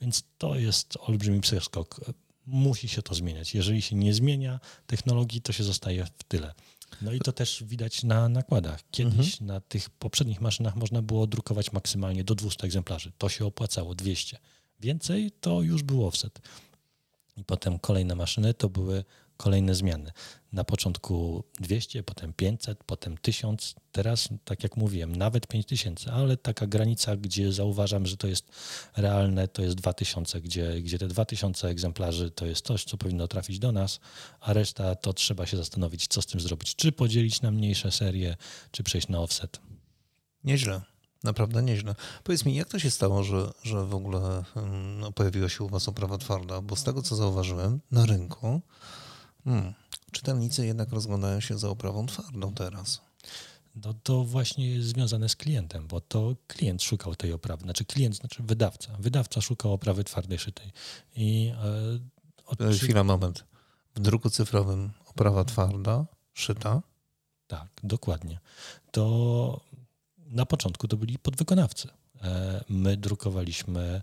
więc 0.00 0.22
to 0.38 0.54
jest 0.54 0.98
olbrzymi 1.00 1.40
przeskok. 1.40 2.00
Musi 2.46 2.88
się 2.88 3.02
to 3.02 3.14
zmieniać. 3.14 3.54
Jeżeli 3.54 3.82
się 3.82 3.96
nie 3.96 4.14
zmienia 4.14 4.60
technologii, 4.86 5.40
to 5.40 5.52
się 5.52 5.64
zostaje 5.64 6.04
w 6.04 6.24
tyle. 6.24 6.54
No 7.02 7.12
i 7.12 7.18
to 7.18 7.32
też 7.32 7.64
widać 7.66 8.04
na 8.04 8.28
nakładach. 8.28 8.80
Kiedyś 8.90 9.32
mhm. 9.32 9.46
na 9.46 9.60
tych 9.60 9.90
poprzednich 9.90 10.40
maszynach 10.40 10.76
można 10.76 11.02
było 11.02 11.26
drukować 11.26 11.72
maksymalnie 11.72 12.24
do 12.24 12.34
200 12.34 12.64
egzemplarzy. 12.64 13.12
To 13.18 13.28
się 13.28 13.46
opłacało, 13.46 13.94
200. 13.94 14.38
Więcej 14.80 15.30
to 15.40 15.62
już 15.62 15.82
był 15.82 16.06
offset. 16.06 16.40
I 17.36 17.44
potem 17.44 17.78
kolejne 17.78 18.14
maszyny 18.14 18.54
to 18.54 18.68
były 18.68 19.04
kolejne 19.38 19.74
zmiany. 19.74 20.10
Na 20.52 20.64
początku 20.64 21.44
200, 21.60 22.02
potem 22.02 22.32
500, 22.32 22.84
potem 22.84 23.18
1000, 23.18 23.74
teraz, 23.92 24.28
tak 24.44 24.62
jak 24.62 24.76
mówiłem, 24.76 25.16
nawet 25.16 25.46
5000, 25.46 26.12
ale 26.12 26.36
taka 26.36 26.66
granica, 26.66 27.16
gdzie 27.16 27.52
zauważam, 27.52 28.06
że 28.06 28.16
to 28.16 28.26
jest 28.26 28.44
realne, 28.96 29.48
to 29.48 29.62
jest 29.62 29.76
2000, 29.76 30.40
gdzie, 30.40 30.82
gdzie 30.82 30.98
te 30.98 31.08
2000 31.08 31.68
egzemplarzy 31.68 32.30
to 32.30 32.46
jest 32.46 32.66
coś, 32.66 32.84
co 32.84 32.96
powinno 32.96 33.28
trafić 33.28 33.58
do 33.58 33.72
nas, 33.72 34.00
a 34.40 34.52
reszta 34.52 34.94
to 34.94 35.12
trzeba 35.12 35.46
się 35.46 35.56
zastanowić, 35.56 36.06
co 36.06 36.22
z 36.22 36.26
tym 36.26 36.40
zrobić. 36.40 36.74
Czy 36.74 36.92
podzielić 36.92 37.42
na 37.42 37.50
mniejsze 37.50 37.92
serie, 37.92 38.36
czy 38.70 38.82
przejść 38.82 39.08
na 39.08 39.20
offset. 39.20 39.60
Nieźle. 40.44 40.80
Naprawdę 41.24 41.62
nieźle. 41.62 41.94
Powiedz 42.24 42.44
mi, 42.44 42.54
jak 42.54 42.68
to 42.68 42.78
się 42.78 42.90
stało, 42.90 43.24
że, 43.24 43.52
że 43.62 43.84
w 43.84 43.94
ogóle 43.94 44.44
no, 45.00 45.12
pojawiła 45.12 45.48
się 45.48 45.64
u 45.64 45.68
Was 45.68 45.88
oprawa 45.88 46.18
twarda? 46.18 46.60
Bo 46.60 46.76
z 46.76 46.84
tego, 46.84 47.02
co 47.02 47.16
zauważyłem 47.16 47.80
na 47.90 48.06
rynku, 48.06 48.60
hmm, 49.44 49.74
czytelnicy 50.12 50.66
jednak 50.66 50.92
rozglądają 50.92 51.40
się 51.40 51.58
za 51.58 51.68
oprawą 51.68 52.06
twardą 52.06 52.54
teraz. 52.54 53.00
No 53.84 53.94
to 54.02 54.24
właśnie 54.24 54.70
jest 54.70 54.88
związane 54.88 55.28
z 55.28 55.36
klientem, 55.36 55.86
bo 55.86 56.00
to 56.00 56.36
klient 56.46 56.82
szukał 56.82 57.14
tej 57.14 57.32
oprawy. 57.32 57.62
Znaczy 57.62 57.84
klient, 57.84 58.16
znaczy 58.16 58.42
wydawca. 58.42 58.96
Wydawca 58.98 59.40
szukał 59.40 59.72
oprawy 59.72 60.04
twardej 60.04 60.38
szytej. 60.38 60.72
I, 61.16 61.52
e, 61.64 61.98
od... 62.46 62.58
Chwila, 62.76 63.04
moment. 63.04 63.44
W 63.94 64.00
druku 64.00 64.30
cyfrowym 64.30 64.90
oprawa 65.06 65.44
twarda, 65.44 66.06
szyta? 66.34 66.82
Tak, 67.46 67.68
dokładnie. 67.82 68.38
To 68.90 69.60
na 70.18 70.46
początku 70.46 70.88
to 70.88 70.96
byli 70.96 71.18
podwykonawcy. 71.18 71.88
E, 72.22 72.64
my 72.68 72.96
drukowaliśmy 72.96 74.00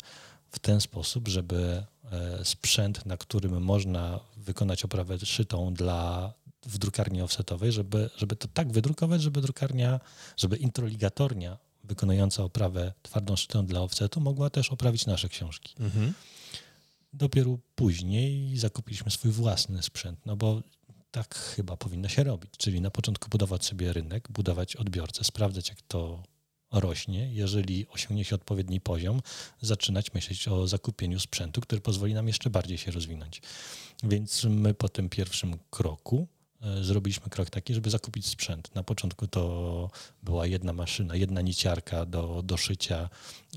w 0.51 0.59
ten 0.59 0.81
sposób, 0.81 1.27
żeby 1.27 1.85
sprzęt, 2.43 3.05
na 3.05 3.17
którym 3.17 3.63
można 3.63 4.19
wykonać 4.37 4.85
oprawę 4.85 5.19
szytą 5.19 5.73
dla 5.73 6.33
w 6.65 6.77
drukarni 6.77 7.21
offsetowej, 7.21 7.71
żeby, 7.71 8.09
żeby 8.17 8.35
to 8.35 8.47
tak 8.47 8.71
wydrukować, 8.71 9.21
żeby 9.21 9.41
drukarnia, 9.41 9.99
żeby 10.37 10.57
introligatornia 10.57 11.57
wykonująca 11.83 12.43
oprawę 12.43 12.93
twardą 13.03 13.35
szytą 13.35 13.65
dla 13.65 13.81
offsetu 13.81 14.21
mogła 14.21 14.49
też 14.49 14.71
oprawić 14.71 15.05
nasze 15.05 15.29
książki. 15.29 15.75
Mhm. 15.79 16.13
Dopiero 17.13 17.57
później 17.75 18.57
zakupiliśmy 18.57 19.11
swój 19.11 19.31
własny 19.31 19.83
sprzęt, 19.83 20.25
no 20.25 20.35
bo 20.35 20.61
tak 21.11 21.35
chyba 21.35 21.77
powinno 21.77 22.07
się 22.09 22.23
robić. 22.23 22.51
Czyli 22.57 22.81
na 22.81 22.91
początku 22.91 23.29
budować 23.29 23.65
sobie 23.65 23.93
rynek, 23.93 24.27
budować 24.31 24.75
odbiorcę, 24.75 25.23
sprawdzać, 25.23 25.69
jak 25.69 25.81
to 25.81 26.23
rośnie. 26.71 27.33
Jeżeli 27.33 27.87
osiągnie 27.87 28.23
się 28.23 28.35
odpowiedni 28.35 28.81
poziom, 28.81 29.21
zaczynać 29.61 30.13
myśleć 30.13 30.47
o 30.47 30.67
zakupieniu 30.67 31.19
sprzętu, 31.19 31.61
który 31.61 31.81
pozwoli 31.81 32.13
nam 32.13 32.27
jeszcze 32.27 32.49
bardziej 32.49 32.77
się 32.77 32.91
rozwinąć. 32.91 33.41
Więc 34.03 34.43
my 34.43 34.73
po 34.73 34.89
tym 34.89 35.09
pierwszym 35.09 35.57
kroku 35.69 36.27
zrobiliśmy 36.81 37.29
krok 37.29 37.49
taki, 37.49 37.73
żeby 37.73 37.89
zakupić 37.89 38.25
sprzęt. 38.25 38.75
Na 38.75 38.83
początku 38.83 39.27
to 39.27 39.89
była 40.23 40.47
jedna 40.47 40.73
maszyna, 40.73 41.15
jedna 41.15 41.41
niciarka 41.41 42.05
do, 42.05 42.41
do 42.43 42.57
szycia 42.57 43.09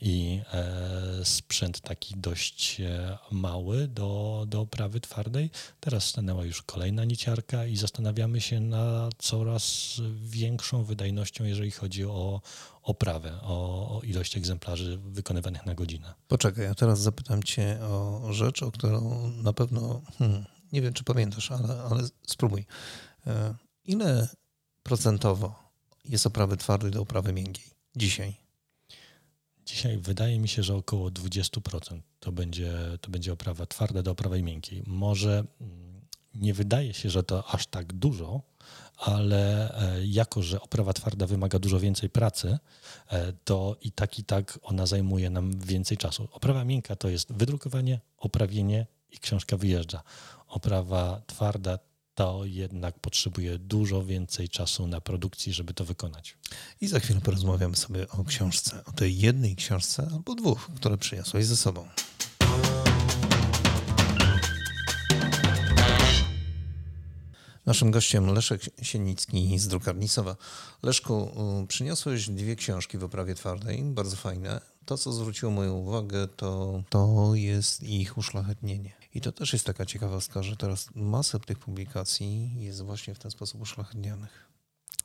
i 0.03 0.41
e, 0.53 1.25
sprzęt 1.25 1.81
taki 1.81 2.15
dość 2.17 2.81
e, 2.81 3.19
mały 3.31 3.89
do, 3.89 4.45
do 4.49 4.61
oprawy 4.61 5.01
twardej. 5.01 5.51
Teraz 5.81 6.05
stanęła 6.05 6.45
już 6.45 6.63
kolejna 6.63 7.05
niciarka 7.05 7.67
i 7.67 7.77
zastanawiamy 7.77 8.41
się 8.41 8.61
nad 8.61 9.15
coraz 9.19 9.95
większą 10.23 10.85
wydajnością, 10.85 11.45
jeżeli 11.45 11.71
chodzi 11.71 12.05
o 12.05 12.41
oprawę, 12.83 13.41
o, 13.43 13.99
o 13.99 14.03
ilość 14.03 14.37
egzemplarzy 14.37 14.99
wykonywanych 14.99 15.67
na 15.67 15.75
godzinę. 15.75 16.15
Poczekaj, 16.29 16.65
ja 16.65 16.75
teraz 16.75 17.01
zapytam 17.01 17.43
Cię 17.43 17.79
o 17.81 18.29
rzecz, 18.33 18.63
o 18.63 18.71
którą 18.71 19.31
na 19.31 19.53
pewno 19.53 20.01
hmm, 20.19 20.45
nie 20.73 20.83
wiem, 20.83 20.93
czy 20.93 21.05
pamiętasz, 21.05 21.51
ale, 21.53 21.83
ale 21.91 22.09
spróbuj. 22.27 22.67
E, 23.27 23.55
ile 23.85 24.29
procentowo 24.83 25.55
jest 26.05 26.27
oprawy 26.27 26.57
twardej 26.57 26.91
do 26.91 27.03
oprawy 27.03 27.33
miękkiej 27.33 27.79
dzisiaj? 27.99 28.35
Dzisiaj 29.67 29.99
wydaje 29.99 30.39
mi 30.39 30.49
się, 30.49 30.63
że 30.63 30.75
około 30.75 31.09
20% 31.09 32.01
to 32.21 32.33
będzie, 32.33 32.73
to 33.01 33.11
będzie 33.11 33.33
oprawa 33.33 33.67
twarda 33.67 34.03
do 34.03 34.11
oprawy 34.11 34.43
miękkiej. 34.43 34.83
Może 34.87 35.45
mm, 35.61 36.01
nie 36.35 36.55
wydaje 36.55 36.95
się, 36.95 37.11
że 37.11 37.23
to 37.23 37.49
aż 37.49 37.67
tak 37.67 37.93
dużo, 37.93 38.43
ale 38.97 39.75
e, 39.81 40.07
jako, 40.07 40.43
że 40.43 40.61
oprawa 40.61 40.93
twarda 40.93 41.27
wymaga 41.27 41.59
dużo 41.59 41.81
więcej 41.81 42.11
pracy, 42.11 42.59
e, 43.11 43.33
to 43.45 43.77
i 43.83 43.93
tak, 43.93 44.19
i 44.19 44.25
tak 44.25 44.59
ona 44.63 44.87
zajmuje 44.87 45.31
nam 45.31 45.61
więcej 45.61 45.97
czasu. 45.97 46.29
Oprawa 46.33 46.65
miękka 46.65 46.97
to 46.97 47.09
jest 47.09 47.33
wydrukowanie, 47.33 48.01
oprawienie 48.19 48.87
i 49.11 49.19
książka 49.19 49.57
wyjeżdża 49.57 50.03
oprawa 50.49 51.23
twarda, 51.27 51.79
to 52.15 52.45
jednak 52.45 52.99
potrzebuje 52.99 53.59
dużo 53.59 54.05
więcej 54.05 54.49
czasu 54.49 54.87
na 54.87 55.01
produkcji, 55.01 55.53
żeby 55.53 55.75
to 55.75 55.85
wykonać. 55.85 56.37
I 56.81 56.89
za 56.89 57.01
chwilę 57.01 57.21
porozmawiamy 57.21 57.77
sobie 57.77 58.09
o 58.09 58.25
książce, 58.25 58.85
o 58.85 58.93
tej 58.93 59.19
jednej 59.19 59.57
książce 59.57 60.09
albo 60.13 60.35
dwóch, 60.35 60.71
które 60.77 60.99
przyniosłeś 60.99 61.47
ze 61.47 61.57
sobą. 61.57 61.89
Naszym 67.67 67.91
gościem 67.91 68.27
Leszek 68.27 68.63
Sienicki 68.83 69.59
z 69.59 69.69
Drukarnicowa. 69.69 70.37
Leszku, 70.83 71.31
przyniosłeś 71.69 72.29
dwie 72.29 72.57
książki 72.57 72.99
w 72.99 73.05
oprawie 73.05 73.35
twardej, 73.35 73.83
bardzo 73.83 74.17
fajne. 74.17 74.61
To, 74.85 74.99
co 74.99 75.13
zwróciło 75.13 75.53
moją 75.53 75.75
uwagę, 75.75 76.29
to, 76.29 76.83
to 76.89 77.35
jest 77.35 77.83
ich 77.83 78.19
uszlachetnienie. 78.19 78.98
I 79.15 79.21
to 79.21 79.33
też 79.33 79.53
jest 79.53 79.67
taka 79.67 79.87
ciekawostka, 79.87 80.43
że 80.43 80.57
teraz 80.57 80.89
masę 80.95 81.41
tych 81.41 81.59
publikacji 81.59 82.51
jest 82.57 82.83
właśnie 82.83 83.15
w 83.15 83.19
ten 83.19 83.31
sposób 83.31 83.61
uszlachetnianych. 83.61 84.49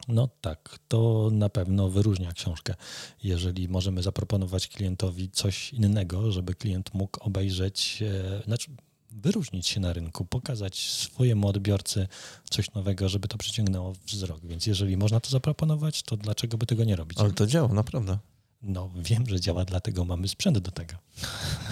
No 0.07 0.29
tak, 0.41 0.79
to 0.87 1.29
na 1.31 1.49
pewno 1.49 1.89
wyróżnia 1.89 2.31
książkę. 2.31 2.75
Jeżeli 3.23 3.69
możemy 3.69 4.03
zaproponować 4.03 4.67
klientowi 4.67 5.29
coś 5.29 5.73
innego, 5.73 6.31
żeby 6.31 6.55
klient 6.55 6.93
mógł 6.93 7.19
obejrzeć, 7.23 8.03
e, 8.39 8.43
znaczy 8.45 8.71
wyróżnić 9.11 9.67
się 9.67 9.79
na 9.79 9.93
rynku, 9.93 10.25
pokazać 10.25 10.89
swojemu 10.89 11.47
odbiorcy 11.47 12.07
coś 12.49 12.73
nowego, 12.73 13.09
żeby 13.09 13.27
to 13.27 13.37
przyciągnęło 13.37 13.93
wzrok. 14.07 14.45
Więc 14.45 14.67
jeżeli 14.67 14.97
można 14.97 15.19
to 15.19 15.29
zaproponować, 15.29 16.03
to 16.03 16.17
dlaczego 16.17 16.57
by 16.57 16.65
tego 16.65 16.83
nie 16.83 16.95
robić? 16.95 17.19
Ale 17.19 17.31
to 17.31 17.47
działa, 17.47 17.73
naprawdę. 17.73 18.17
No, 18.63 18.89
wiem, 18.95 19.23
że 19.27 19.39
działa, 19.39 19.65
dlatego 19.65 20.05
mamy 20.05 20.27
sprzęt 20.27 20.57
do 20.57 20.71
tego. 20.71 20.93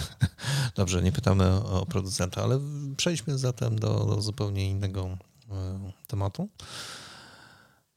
Dobrze, 0.76 1.02
nie 1.02 1.12
pytamy 1.12 1.50
o 1.64 1.86
producenta, 1.86 2.42
ale 2.42 2.60
przejdźmy 2.96 3.38
zatem 3.38 3.78
do, 3.78 4.04
do 4.04 4.22
zupełnie 4.22 4.70
innego 4.70 5.18
e, 5.50 5.92
tematu. 6.06 6.48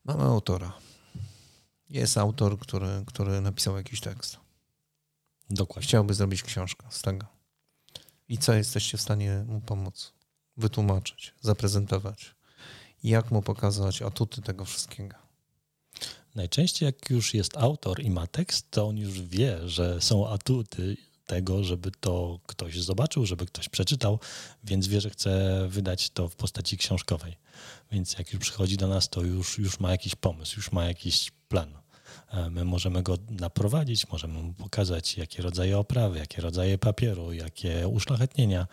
Mamy 0.06 0.24
autora. 0.24 0.74
Jest 1.90 2.18
autor, 2.18 2.60
który, 2.60 3.04
który 3.08 3.42
napisał 3.42 3.78
jakiś 3.78 4.02
tekst. 4.02 4.38
Dokładnie. 5.50 5.88
Chciałby 5.88 6.14
zrobić 6.14 6.44
książkę 6.44 6.88
z 6.90 7.02
tego. 7.02 7.26
I 8.28 8.38
co 8.38 8.54
jesteście 8.54 8.98
w 8.98 9.02
stanie 9.02 9.46
mu 9.48 9.62
pomóc? 9.62 10.14
Wytłumaczyć, 10.58 11.34
zaprezentować. 11.42 12.36
Jak 13.04 13.32
mu 13.32 13.42
pokazać 13.42 14.02
atuty 14.02 14.42
tego 14.42 14.66
wszystkiego? 14.66 15.25
Najczęściej 16.36 16.86
jak 16.86 17.10
już 17.10 17.34
jest 17.34 17.58
autor 17.58 18.04
i 18.04 18.10
ma 18.10 18.28
tekst, 18.28 18.72
to 18.72 18.88
on 18.88 18.98
już 18.98 19.22
wie, 19.22 19.70
że 19.70 20.02
są 20.02 20.30
atuty 20.30 20.98
tego, 21.26 21.64
żeby 21.64 21.92
to 22.00 22.40
ktoś 22.46 22.82
zobaczył, 22.82 23.26
żeby 23.26 23.46
ktoś 23.46 23.70
przeczytał, 23.70 24.20
więc 24.64 24.88
wie, 24.88 25.02
że 25.02 25.10
chce 25.10 25.62
wydać 25.70 26.10
to 26.10 26.30
w 26.30 26.36
postaci 26.36 26.78
książkowej. 26.78 27.38
Więc 27.92 28.18
jak 28.18 28.34
już 28.34 28.42
przychodzi 28.42 28.78
do 28.78 28.88
nas, 28.88 29.10
to 29.10 29.22
już, 29.22 29.58
już 29.58 29.80
ma 29.80 29.92
jakiś 29.92 30.16
pomysł, 30.16 30.54
już 30.58 30.72
ma 30.72 30.86
jakiś 30.86 31.32
plan. 31.48 31.78
E, 32.32 32.50
my 32.50 32.66
możemy 32.66 33.04
go 33.04 33.18
naprowadzić, 33.30 34.08
możemy 34.12 34.34
mu 34.44 34.54
pokazać, 34.54 35.18
jakie 35.18 35.42
rodzaje 35.42 35.78
oprawy, 35.78 36.18
jakie 36.18 36.42
rodzaje 36.42 36.78
papieru, 36.78 37.34
jakie 37.34 37.88
uszlachetnienia. 37.88 38.68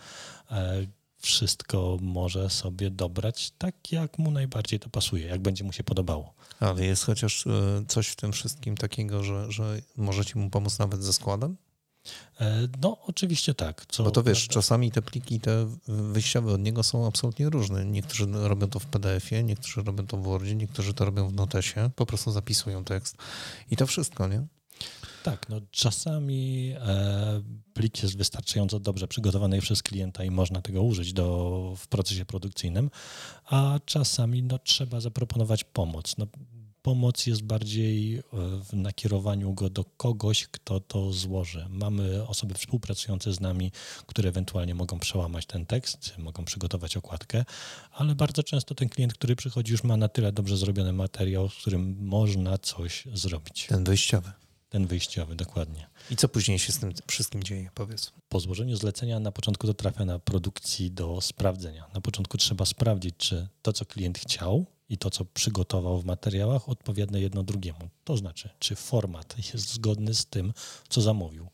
Wszystko 1.23 1.97
może 2.01 2.49
sobie 2.49 2.89
dobrać 2.89 3.51
tak, 3.57 3.91
jak 3.91 4.19
mu 4.19 4.31
najbardziej 4.31 4.79
to 4.79 4.89
pasuje, 4.89 5.25
jak 5.25 5.41
będzie 5.41 5.63
mu 5.63 5.73
się 5.73 5.83
podobało. 5.83 6.33
Ale 6.59 6.85
jest 6.85 7.05
chociaż 7.05 7.47
e, 7.47 7.51
coś 7.87 8.07
w 8.07 8.15
tym 8.15 8.31
wszystkim 8.31 8.77
takiego, 8.77 9.23
że, 9.23 9.51
że 9.51 9.81
możecie 9.97 10.39
mu 10.39 10.49
pomóc 10.49 10.79
nawet 10.79 11.03
ze 11.03 11.13
składem? 11.13 11.57
E, 12.41 12.67
no, 12.81 12.97
oczywiście 13.01 13.53
tak. 13.53 13.85
Co 13.89 14.03
Bo 14.03 14.11
to 14.11 14.23
wiesz, 14.23 14.47
czasami 14.47 14.91
te 14.91 15.01
pliki, 15.01 15.39
te 15.39 15.67
wyjściowe 15.87 16.53
od 16.53 16.61
niego 16.61 16.83
są 16.83 17.07
absolutnie 17.07 17.49
różne. 17.49 17.85
Niektórzy 17.85 18.25
robią 18.31 18.67
to 18.67 18.79
w 18.79 18.85
PDF-ie, 18.85 19.43
niektórzy 19.43 19.83
robią 19.83 20.07
to 20.07 20.17
w 20.17 20.23
Wordzie, 20.23 20.55
niektórzy 20.55 20.93
to 20.93 21.05
robią 21.05 21.27
w 21.27 21.33
Notesie, 21.33 21.89
po 21.95 22.05
prostu 22.05 22.31
zapisują 22.31 22.83
tekst. 22.83 23.17
I 23.71 23.77
to 23.77 23.87
wszystko, 23.87 24.27
nie? 24.27 24.47
Tak, 25.23 25.49
no 25.49 25.61
czasami 25.71 26.73
e, 26.79 27.41
plik 27.73 28.03
jest 28.03 28.17
wystarczająco 28.17 28.79
dobrze 28.79 29.07
przygotowany 29.07 29.61
przez 29.61 29.83
klienta 29.83 30.23
i 30.23 30.31
można 30.31 30.61
tego 30.61 30.83
użyć 30.83 31.13
do, 31.13 31.73
w 31.77 31.87
procesie 31.87 32.25
produkcyjnym, 32.25 32.91
a 33.45 33.79
czasami 33.85 34.43
no, 34.43 34.59
trzeba 34.59 34.99
zaproponować 34.99 35.63
pomoc. 35.63 36.17
No, 36.17 36.27
pomoc 36.81 37.27
jest 37.27 37.43
bardziej 37.43 38.17
e, 38.17 38.21
w 38.63 38.73
nakierowaniu 38.73 39.53
go 39.53 39.69
do 39.69 39.83
kogoś, 39.83 40.47
kto 40.47 40.79
to 40.79 41.11
złoży. 41.11 41.65
Mamy 41.69 42.27
osoby 42.27 42.53
współpracujące 42.53 43.33
z 43.33 43.39
nami, 43.39 43.71
które 44.05 44.29
ewentualnie 44.29 44.75
mogą 44.75 44.99
przełamać 44.99 45.45
ten 45.45 45.65
tekst, 45.65 46.13
mogą 46.17 46.45
przygotować 46.45 46.97
okładkę, 46.97 47.45
ale 47.91 48.15
bardzo 48.15 48.43
często 48.43 48.75
ten 48.75 48.89
klient, 48.89 49.13
który 49.13 49.35
przychodzi, 49.35 49.71
już 49.71 49.83
ma 49.83 49.97
na 49.97 50.07
tyle 50.07 50.31
dobrze 50.31 50.57
zrobiony 50.57 50.93
materiał, 50.93 51.49
z 51.49 51.55
którym 51.55 51.97
można 51.99 52.57
coś 52.57 53.03
zrobić. 53.13 53.65
Ten 53.69 53.83
wyjściowy. 53.83 54.31
Ten 54.73 54.87
wyjściowy, 54.87 55.35
dokładnie. 55.35 55.87
I 56.11 56.15
co 56.15 56.29
później 56.29 56.59
się 56.59 56.71
z 56.71 56.79
tym 56.79 56.93
wszystkim 57.07 57.43
dzieje, 57.43 57.69
powiedz? 57.75 58.11
Po 58.29 58.39
złożeniu 58.39 58.75
zlecenia 58.75 59.19
na 59.19 59.31
początku 59.31 59.67
to 59.67 59.73
trafia 59.73 60.05
na 60.05 60.19
produkcji 60.19 60.91
do 60.91 61.21
sprawdzenia. 61.21 61.85
Na 61.93 62.01
początku 62.01 62.37
trzeba 62.37 62.65
sprawdzić, 62.65 63.15
czy 63.17 63.47
to, 63.61 63.73
co 63.73 63.85
klient 63.85 64.19
chciał, 64.19 64.65
i 64.89 64.97
to, 64.97 65.09
co 65.09 65.25
przygotował 65.25 66.01
w 66.01 66.05
materiałach, 66.05 66.69
odpowiednie 66.69 67.19
jedno 67.19 67.43
drugiemu. 67.43 67.89
To 68.03 68.17
znaczy, 68.17 68.49
czy 68.59 68.75
format 68.75 69.35
jest 69.53 69.73
zgodny 69.73 70.13
z 70.13 70.25
tym, 70.25 70.53
co 70.89 71.01
zamówił. 71.01 71.47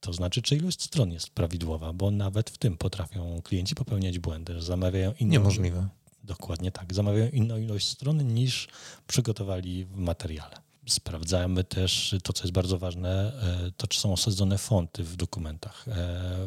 To 0.00 0.12
znaczy, 0.12 0.42
czy 0.42 0.56
ilość 0.56 0.82
stron 0.82 1.12
jest 1.12 1.30
prawidłowa, 1.30 1.92
bo 1.92 2.10
nawet 2.10 2.50
w 2.50 2.58
tym 2.58 2.76
potrafią 2.76 3.42
klienci 3.42 3.74
popełniać 3.74 4.18
błędy, 4.18 4.54
że 4.54 4.62
zamawiają 4.62 5.12
inną. 5.20 5.32
Niemożliwe. 5.32 5.88
Dokładnie 6.24 6.72
tak. 6.72 6.94
Zamawiają 6.94 7.30
inną 7.30 7.56
ilość 7.56 7.88
stron 7.88 8.34
niż 8.34 8.68
przygotowali 9.06 9.84
w 9.84 9.96
materiale. 9.96 10.67
Sprawdzamy 10.88 11.64
też 11.64 12.14
to, 12.22 12.32
co 12.32 12.42
jest 12.42 12.52
bardzo 12.52 12.78
ważne, 12.78 13.32
e, 13.66 13.70
to 13.76 13.86
czy 13.86 14.00
są 14.00 14.12
osadzone 14.12 14.58
fonty 14.58 15.04
w 15.04 15.16
dokumentach. 15.16 15.88
E, 15.88 15.92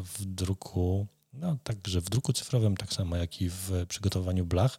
w 0.04 0.24
druku, 0.24 1.06
no 1.32 1.56
także 1.64 2.00
w 2.00 2.10
druku 2.10 2.32
cyfrowym, 2.32 2.76
tak 2.76 2.92
samo 2.92 3.16
jak 3.16 3.42
i 3.42 3.48
w 3.48 3.70
przygotowaniu 3.88 4.44
blach, 4.44 4.78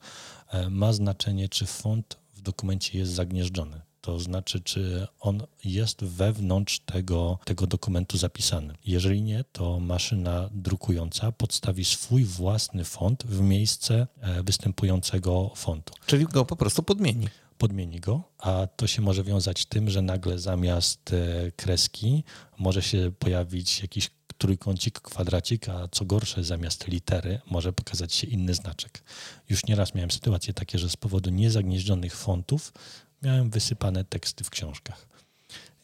e, 0.49 0.69
ma 0.69 0.93
znaczenie, 0.93 1.49
czy 1.49 1.65
font 1.65 2.17
w 2.33 2.41
dokumencie 2.41 2.97
jest 2.97 3.11
zagnieżdżony. 3.11 3.81
To 4.01 4.19
znaczy, 4.19 4.61
czy 4.61 5.07
on 5.19 5.43
jest 5.63 6.03
wewnątrz 6.03 6.79
tego, 6.79 7.39
tego 7.45 7.67
dokumentu 7.67 8.17
zapisany. 8.17 8.75
Jeżeli 8.85 9.21
nie, 9.21 9.43
to 9.51 9.79
maszyna 9.79 10.49
drukująca 10.51 11.31
podstawi 11.31 11.85
swój 11.85 12.25
własny 12.25 12.83
font 12.83 13.23
w 13.23 13.41
miejsce 13.41 14.07
występującego 14.43 15.51
fontu. 15.55 15.93
Czyli 16.05 16.25
go 16.25 16.45
po 16.45 16.55
prostu 16.55 16.83
podmieni 16.83 17.27
podmieni 17.63 17.99
go, 17.99 18.23
a 18.37 18.67
to 18.75 18.87
się 18.87 19.01
może 19.01 19.23
wiązać 19.23 19.65
tym, 19.65 19.89
że 19.89 20.01
nagle 20.01 20.39
zamiast 20.39 21.13
e, 21.13 21.51
kreski 21.51 22.23
może 22.57 22.81
się 22.81 23.11
pojawić 23.19 23.81
jakiś 23.81 24.09
trójkącik, 24.37 24.99
kwadracik, 24.99 25.69
a 25.69 25.87
co 25.87 26.05
gorsze, 26.05 26.43
zamiast 26.43 26.87
litery 26.87 27.41
może 27.45 27.73
pokazać 27.73 28.13
się 28.13 28.27
inny 28.27 28.53
znaczek. 28.53 29.03
Już 29.49 29.65
nieraz 29.65 29.95
miałem 29.95 30.11
sytuacje 30.11 30.53
takie, 30.53 30.79
że 30.79 30.89
z 30.89 30.97
powodu 30.97 31.29
niezagnieżdżonych 31.29 32.15
fontów 32.15 32.73
miałem 33.21 33.49
wysypane 33.49 34.03
teksty 34.03 34.43
w 34.43 34.49
książkach. 34.49 35.07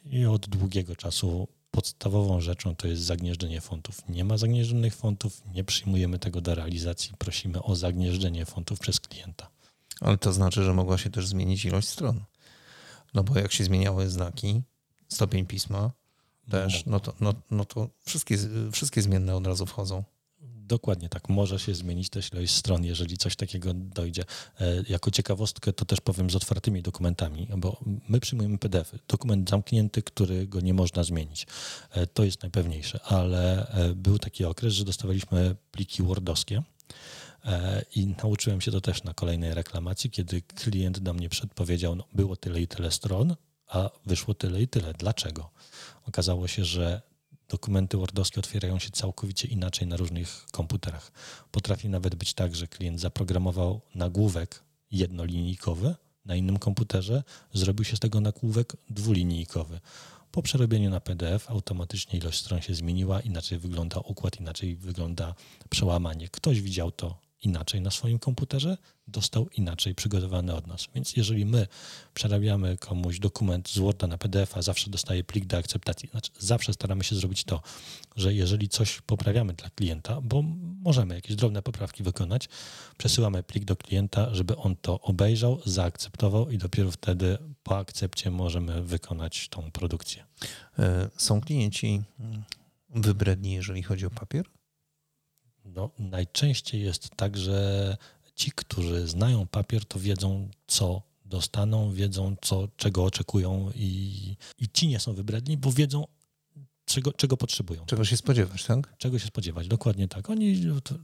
I 0.06 0.26
od 0.26 0.50
długiego 0.50 0.96
czasu 0.96 1.48
podstawową 1.72 2.42
rzeczą 2.42 2.76
to 2.76 2.88
jest 2.88 3.02
zagnieżdżenie 3.02 3.62
fontów. 3.62 4.10
Nie 4.10 4.26
ma 4.26 4.38
zagnieżdżonych 4.38 4.96
fontów, 4.96 5.42
nie 5.54 5.64
przyjmujemy 5.64 6.20
tego 6.20 6.42
do 6.42 6.56
realizacji, 6.56 7.12
prosimy 7.18 7.64
o 7.64 7.76
zagnieżdżenie 7.76 8.46
fontów 8.46 8.80
przez 8.80 9.00
klienta. 9.00 9.59
Ale 10.02 10.18
to 10.18 10.34
znaczy, 10.34 10.64
że 10.64 10.74
mogła 10.74 10.98
się 10.98 11.10
też 11.10 11.28
zmienić 11.28 11.66
ilość 11.66 11.88
stron. 11.88 12.24
No 13.14 13.24
bo 13.24 13.40
jak 13.40 13.52
się 13.52 13.64
zmieniały 13.64 14.10
znaki, 14.10 14.62
stopień 15.08 15.46
pisma 15.46 15.92
też, 16.50 16.86
no 16.86 17.00
to, 17.00 17.14
no, 17.20 17.34
no 17.52 17.66
to 17.66 17.90
wszystkie, 18.06 18.38
wszystkie 18.72 19.02
zmienne 19.02 19.36
od 19.36 19.48
razu 19.48 19.66
wchodzą. 19.66 20.04
Dokładnie 20.70 21.10
tak. 21.10 21.30
Może 21.30 21.60
się 21.60 21.76
zmienić 21.76 22.10
też 22.10 22.34
ilość 22.34 22.52
stron, 22.52 22.86
jeżeli 22.86 23.18
coś 23.18 23.36
takiego 23.36 23.74
dojdzie. 23.74 24.24
E, 24.60 24.84
jako 24.90 25.12
ciekawostkę 25.12 25.74
to 25.74 25.86
też 25.86 26.02
powiem 26.02 26.30
z 26.30 26.36
otwartymi 26.36 26.82
dokumentami, 26.82 27.48
bo 27.58 27.80
my 28.10 28.20
przyjmujemy 28.20 28.58
PDF. 28.58 28.94
-y. 28.94 29.00
Dokument 29.08 29.50
zamknięty, 29.50 30.02
którego 30.02 30.62
nie 30.62 30.74
można 30.74 31.04
zmienić. 31.04 31.48
E, 31.92 32.08
to 32.08 32.24
jest 32.24 32.42
najpewniejsze, 32.42 33.00
ale 33.04 33.68
e, 33.68 33.96
był 33.96 34.20
taki 34.20 34.46
okres, 34.46 34.74
że 34.74 34.86
dostawaliśmy 34.86 35.56
pliki 35.72 36.04
wordowskie, 36.04 36.64
I 37.96 38.08
nauczyłem 38.08 38.62
się 38.62 38.72
to 38.72 38.82
też 38.82 39.04
na 39.04 39.14
kolejnej 39.14 39.54
reklamacji, 39.54 40.10
kiedy 40.10 40.42
klient 40.42 41.00
do 41.00 41.14
mnie 41.14 41.30
przedpowiedział, 41.30 41.96
no 41.96 42.04
było 42.14 42.36
tyle 42.36 42.62
i 42.62 42.68
tyle 42.68 42.92
stron, 42.92 43.36
a 43.68 43.90
wyszło 44.06 44.34
tyle 44.34 44.62
i 44.62 44.68
tyle. 44.68 44.94
Dlaczego? 44.94 45.50
Okazało 46.06 46.48
się, 46.48 46.66
że 46.66 47.02
dokumenty 47.50 47.98
Wordowskie 47.98 48.40
otwierają 48.40 48.80
się 48.80 48.90
całkowicie 48.90 49.48
inaczej 49.48 49.88
na 49.88 49.98
różnych 49.98 50.46
komputerach. 50.52 51.12
Potrafi 51.52 51.90
nawet 51.90 52.16
być 52.16 52.34
tak, 52.34 52.56
że 52.56 52.68
klient 52.68 53.00
zaprogramował 53.00 53.82
nagłówek 53.96 54.64
jednolinijkowy 54.92 55.96
na 56.26 56.36
innym 56.36 56.60
komputerze, 56.60 57.24
zrobił 57.54 57.86
się 57.86 57.96
z 57.96 58.00
tego 58.00 58.22
nagłówek 58.22 58.78
dwulinijkowy. 58.90 59.80
Po 60.32 60.42
przerobieniu 60.42 60.90
na 60.90 61.00
PDF 61.00 61.52
automatycznie 61.52 62.20
ilość 62.20 62.40
stron 62.40 62.62
się 62.62 62.74
zmieniła, 62.74 63.22
inaczej 63.22 63.60
wygląda 63.60 64.00
układ, 64.00 64.40
inaczej 64.40 64.76
wygląda 64.76 65.36
przełamanie. 65.70 66.28
Ktoś 66.28 66.62
widział 66.62 66.92
to 66.92 67.29
inaczej 67.42 67.82
na 67.82 67.92
swoim 67.92 68.20
komputerze, 68.20 68.78
dostał 69.08 69.50
inaczej 69.50 69.96
przygotowany 69.96 70.56
od 70.56 70.68
nas. 70.68 70.88
Więc 70.96 71.18
jeżeli 71.18 71.46
my 71.46 71.68
przerabiamy 72.14 72.78
komuś 72.78 73.20
dokument 73.20 73.70
z 73.70 73.78
Worda 73.78 74.08
na 74.08 74.18
PDF-a, 74.18 74.62
zawsze 74.62 74.90
dostaje 74.90 75.24
plik 75.24 75.46
do 75.46 75.58
akceptacji. 75.58 76.10
Znaczy, 76.10 76.32
zawsze 76.40 76.74
staramy 76.74 77.04
się 77.04 77.16
zrobić 77.16 77.44
to, 77.44 77.62
że 78.16 78.34
jeżeli 78.34 78.70
coś 78.70 79.02
poprawiamy 79.02 79.54
dla 79.54 79.70
klienta, 79.70 80.22
bo 80.22 80.44
możemy 80.82 81.16
jakieś 81.16 81.36
drobne 81.36 81.62
poprawki 81.62 82.04
wykonać, 82.04 82.50
przesyłamy 82.98 83.44
plik 83.44 83.66
do 83.66 83.76
klienta, 83.76 84.36
żeby 84.36 84.58
on 84.58 84.76
to 84.76 85.02
obejrzał, 85.02 85.62
zaakceptował 85.66 86.50
i 86.50 86.58
dopiero 86.58 86.92
wtedy 86.92 87.38
po 87.64 87.78
akcepcie 87.78 88.32
możemy 88.32 88.84
wykonać 88.84 89.50
tą 89.50 89.72
produkcję. 89.72 90.26
E, 90.80 91.10
są 91.18 91.42
klienci 91.42 92.02
wybredni, 92.90 93.52
jeżeli 93.52 93.84
chodzi 93.84 94.06
o 94.06 94.10
papier? 94.10 94.46
No, 95.76 95.90
najczęściej 96.00 96.82
jest 96.82 97.10
tak, 97.16 97.38
że 97.38 97.98
ci, 98.36 98.52
którzy 98.52 99.08
znają 99.08 99.48
papier, 99.48 99.86
to 99.86 100.00
wiedzą, 100.00 100.50
co 100.68 101.02
dostaną, 101.26 101.92
wiedzą, 101.92 102.36
co, 102.42 102.68
czego 102.78 103.04
oczekują 103.04 103.72
i, 103.76 104.36
i 104.60 104.70
ci 104.70 104.88
nie 104.88 105.00
są 105.00 105.14
wybredni, 105.14 105.58
bo 105.58 105.72
wiedzą, 105.72 106.06
czego, 106.86 107.14
czego 107.14 107.38
potrzebują. 107.38 107.86
Czego 107.86 108.06
się 108.06 108.18
spodziewać, 108.18 108.66
tak? 108.66 108.98
Czego 108.98 109.20
się 109.20 109.28
spodziewać, 109.28 109.68
dokładnie 109.68 110.08
tak. 110.08 110.30
Oni, 110.30 110.64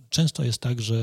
często 0.09 0.43
jest 0.43 0.61
tak, 0.61 0.81
że 0.81 0.95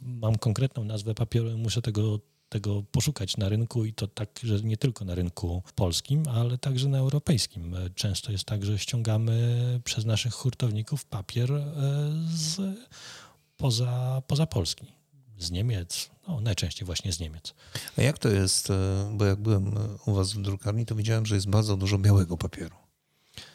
mam 0.00 0.38
konkretną 0.38 0.84
nazwę 0.84 1.14
papieru 1.14 1.50
i 1.50 1.54
muszę 1.54 1.82
tego 1.82 2.20
tego 2.52 2.82
poszukać 2.82 3.36
na 3.36 3.48
rynku 3.48 3.84
i 3.84 3.92
to 3.92 4.06
tak, 4.06 4.28
że 4.42 4.60
nie 4.60 4.76
tylko 4.76 5.04
na 5.04 5.14
rynku 5.14 5.62
polskim, 5.74 6.22
ale 6.28 6.58
także 6.58 6.88
na 6.88 6.98
europejskim. 6.98 7.76
Często 7.94 8.32
jest 8.32 8.44
tak, 8.44 8.64
że 8.64 8.78
ściągamy 8.78 9.80
przez 9.84 10.04
naszych 10.04 10.34
hurtowników 10.34 11.04
papier 11.04 11.52
e, 11.52 11.72
z, 12.34 12.60
poza, 13.56 14.22
poza 14.26 14.46
Polski. 14.46 14.86
Z 15.38 15.50
Niemiec, 15.50 16.10
no 16.28 16.40
najczęściej 16.40 16.86
właśnie 16.86 17.12
z 17.12 17.20
Niemiec. 17.20 17.54
A 17.98 18.02
jak 18.02 18.18
to 18.18 18.28
jest, 18.28 18.70
e, 18.70 19.10
bo 19.14 19.24
jak 19.24 19.40
byłem 19.40 19.74
u 20.06 20.14
was 20.14 20.32
w 20.32 20.42
drukarni, 20.42 20.86
to 20.86 20.94
widziałem, 20.94 21.26
że 21.26 21.34
jest 21.34 21.48
bardzo 21.48 21.76
dużo 21.76 21.98
białego 21.98 22.36
papieru. 22.36 22.76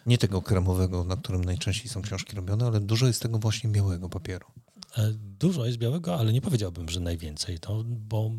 Nie 0.05 0.17
tego 0.17 0.41
kremowego, 0.41 1.03
na 1.03 1.15
którym 1.15 1.43
najczęściej 1.43 1.89
są 1.89 2.01
książki 2.01 2.35
robione, 2.35 2.65
ale 2.65 2.79
dużo 2.79 3.07
jest 3.07 3.21
tego 3.21 3.37
właśnie 3.37 3.69
białego 3.69 4.09
papieru. 4.09 4.47
E, 4.97 5.11
dużo 5.39 5.65
jest 5.65 5.77
białego, 5.77 6.19
ale 6.19 6.33
nie 6.33 6.41
powiedziałbym, 6.41 6.89
że 6.89 6.99
najwięcej, 6.99 7.59
to, 7.59 7.83
bo 7.85 8.31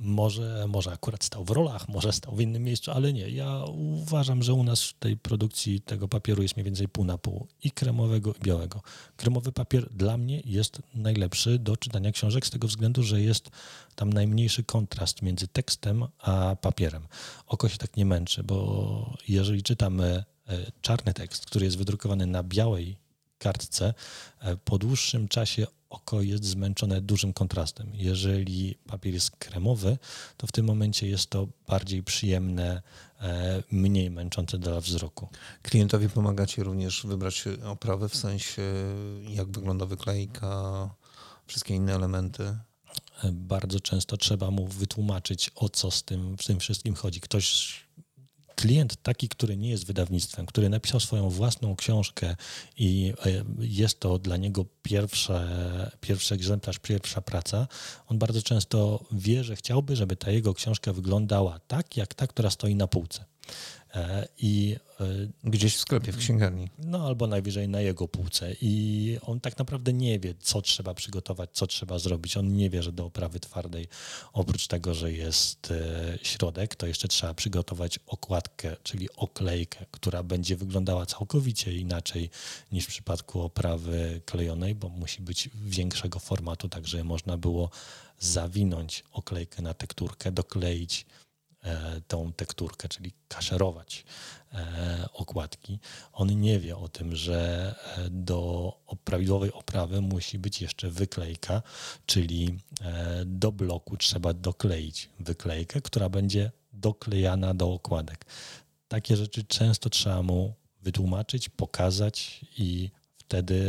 może, 0.00 0.66
może 0.68 0.92
akurat 0.92 1.24
stał 1.24 1.44
w 1.44 1.50
rolach, 1.50 1.88
może 1.88 2.12
stał 2.12 2.34
w 2.34 2.40
innym 2.40 2.62
miejscu, 2.62 2.90
ale 2.90 3.12
nie. 3.12 3.28
Ja 3.28 3.64
uważam, 3.74 4.42
że 4.42 4.54
u 4.54 4.62
nas 4.62 4.84
w 4.84 4.94
tej 4.94 5.16
produkcji 5.16 5.80
tego 5.80 6.08
papieru 6.08 6.42
jest 6.42 6.56
mniej 6.56 6.64
więcej 6.64 6.88
pół 6.88 7.04
na 7.04 7.18
pół 7.18 7.46
i 7.64 7.70
kremowego, 7.70 8.34
i 8.34 8.40
białego. 8.42 8.82
Kremowy 9.16 9.52
papier 9.52 9.90
dla 9.92 10.16
mnie 10.16 10.42
jest 10.44 10.82
najlepszy 10.94 11.58
do 11.58 11.76
czytania 11.76 12.12
książek 12.12 12.46
z 12.46 12.50
tego 12.50 12.68
względu, 12.68 13.02
że 13.02 13.20
jest 13.20 13.50
tam 13.94 14.12
najmniejszy 14.12 14.64
kontrast 14.64 15.22
między 15.22 15.48
tekstem 15.48 16.04
a 16.18 16.56
papierem. 16.60 17.06
Oko 17.46 17.68
się 17.68 17.78
tak 17.78 17.96
nie 17.96 18.04
męczy, 18.04 18.42
bo 18.42 19.16
jeżeli 19.28 19.62
czytamy 19.62 20.24
e, 20.48 20.72
czarny 20.82 21.14
tekst, 21.14 21.46
który 21.46 21.64
jest 21.64 21.78
wydrukowany 21.78 22.26
na 22.26 22.42
białej 22.42 22.96
kartce, 23.38 23.94
e, 24.40 24.56
po 24.56 24.78
dłuższym 24.78 25.28
czasie 25.28 25.66
oko 25.90 26.22
jest 26.22 26.44
zmęczone 26.44 27.00
dużym 27.00 27.32
kontrastem. 27.32 27.90
Jeżeli 27.94 28.74
papier 28.86 29.14
jest 29.14 29.30
kremowy, 29.30 29.98
to 30.36 30.46
w 30.46 30.52
tym 30.52 30.66
momencie 30.66 31.08
jest 31.08 31.30
to 31.30 31.48
bardziej 31.68 32.02
przyjemne, 32.02 32.82
e, 33.20 33.62
mniej 33.70 34.10
męczące 34.10 34.58
dla 34.58 34.80
wzroku. 34.80 35.28
Klientowi 35.62 36.08
pomagacie 36.08 36.62
również 36.62 37.06
wybrać 37.06 37.44
oprawę 37.64 38.08
w 38.08 38.16
sensie, 38.16 38.62
jak 39.28 39.48
wygląda 39.48 39.86
wyklejka, 39.86 40.90
wszystkie 41.46 41.74
inne 41.74 41.94
elementy? 41.94 42.42
E, 43.24 43.32
bardzo 43.32 43.80
często 43.80 44.16
trzeba 44.16 44.50
mu 44.50 44.66
wytłumaczyć, 44.66 45.50
o 45.54 45.68
co 45.68 45.90
z 45.90 46.02
tym, 46.02 46.36
z 46.40 46.44
tym 46.44 46.60
wszystkim 46.60 46.94
chodzi. 46.94 47.20
Ktoś 47.20 47.74
klient 48.60 49.02
taki, 49.02 49.28
który 49.28 49.56
nie 49.56 49.70
jest 49.70 49.86
wydawnictwem, 49.86 50.46
który 50.46 50.68
napisał 50.68 51.00
swoją 51.00 51.30
własną 51.30 51.76
książkę 51.76 52.36
i 52.76 53.12
e, 53.26 53.44
jest 53.58 54.00
to 54.00 54.18
dla 54.18 54.36
niego 54.36 54.64
pierwsze, 54.82 55.90
pierwszy 56.00 56.34
egzemplarz, 56.34 56.78
pierwsza 56.78 57.20
praca, 57.20 57.68
on 58.08 58.18
bardzo 58.18 58.42
często 58.42 59.04
wie, 59.12 59.44
że 59.44 59.56
chciałby, 59.56 59.96
żeby 59.96 60.16
ta 60.16 60.30
jego 60.30 60.54
książka 60.54 60.92
wyglądała 60.92 61.60
tak, 61.68 61.96
jak 61.96 62.14
ta, 62.14 62.26
która 62.26 62.50
stoi 62.50 62.74
na 62.74 62.86
półce. 62.86 63.24
I 64.38 64.76
Gdzieś 65.44 65.76
w 65.76 65.80
sklepie, 65.80 66.12
w 66.12 66.16
księgarni. 66.16 66.68
No 66.78 67.06
albo 67.06 67.26
najwyżej 67.26 67.68
na 67.68 67.80
jego 67.80 68.08
półce. 68.08 68.54
I 68.60 69.18
on 69.22 69.40
tak 69.40 69.58
naprawdę 69.58 69.92
nie 69.92 70.18
wie, 70.18 70.34
co 70.40 70.62
trzeba 70.62 70.94
przygotować, 70.94 71.50
co 71.52 71.66
trzeba 71.66 71.98
zrobić. 71.98 72.36
On 72.36 72.56
nie 72.56 72.70
wie, 72.70 72.82
że 72.82 72.92
do 72.92 73.04
oprawy 73.04 73.40
twardej, 73.40 73.88
oprócz 74.32 74.66
tego, 74.66 74.94
że 74.94 75.12
jest 75.12 75.72
środek, 76.22 76.74
to 76.74 76.86
jeszcze 76.86 77.08
trzeba 77.08 77.34
przygotować 77.34 78.00
okładkę, 78.06 78.76
czyli 78.82 79.08
oklejkę, 79.16 79.86
która 79.90 80.22
będzie 80.22 80.56
wyglądała 80.56 81.06
całkowicie 81.06 81.76
inaczej 81.76 82.30
niż 82.72 82.84
w 82.84 82.88
przypadku 82.88 83.40
oprawy 83.40 84.20
klejonej, 84.26 84.74
bo 84.74 84.88
musi 84.88 85.22
być 85.22 85.50
większego 85.54 86.18
formatu, 86.18 86.68
tak 86.68 86.86
żeby 86.86 87.04
można 87.04 87.36
było 87.36 87.70
zawinąć 88.18 89.04
oklejkę 89.12 89.62
na 89.62 89.74
tekturkę, 89.74 90.32
dokleić 90.32 91.06
e, 91.08 91.29
tą 92.08 92.32
tekturkę, 92.32 92.88
czyli 92.88 93.12
kaszerować 93.28 94.04
e, 94.52 95.08
okładki. 95.12 95.78
On 96.12 96.40
nie 96.40 96.60
wie 96.60 96.76
o 96.76 96.88
tym, 96.88 97.16
że 97.16 97.74
e, 97.96 98.10
do 98.10 98.72
prawidłowej 99.04 99.52
oprawy 99.52 100.00
musi 100.00 100.38
być 100.38 100.62
jeszcze 100.62 100.90
wyklejka, 100.90 101.62
czyli 102.06 102.58
do 103.26 103.52
bloku 103.52 103.96
trzeba 103.96 104.34
dokleić 104.34 105.08
wyklejkę, 105.20 105.80
która 105.80 106.08
będzie 106.08 106.50
doklejana 106.72 107.54
do 107.54 107.72
okładek. 107.72 108.26
Takie 108.88 109.16
rzeczy 109.16 109.44
często 109.44 109.90
trzeba 109.90 110.22
mu 110.22 110.54
wytłumaczyć, 110.82 111.48
pokazać 111.48 112.40
i 112.58 112.90
wtedy 113.18 113.62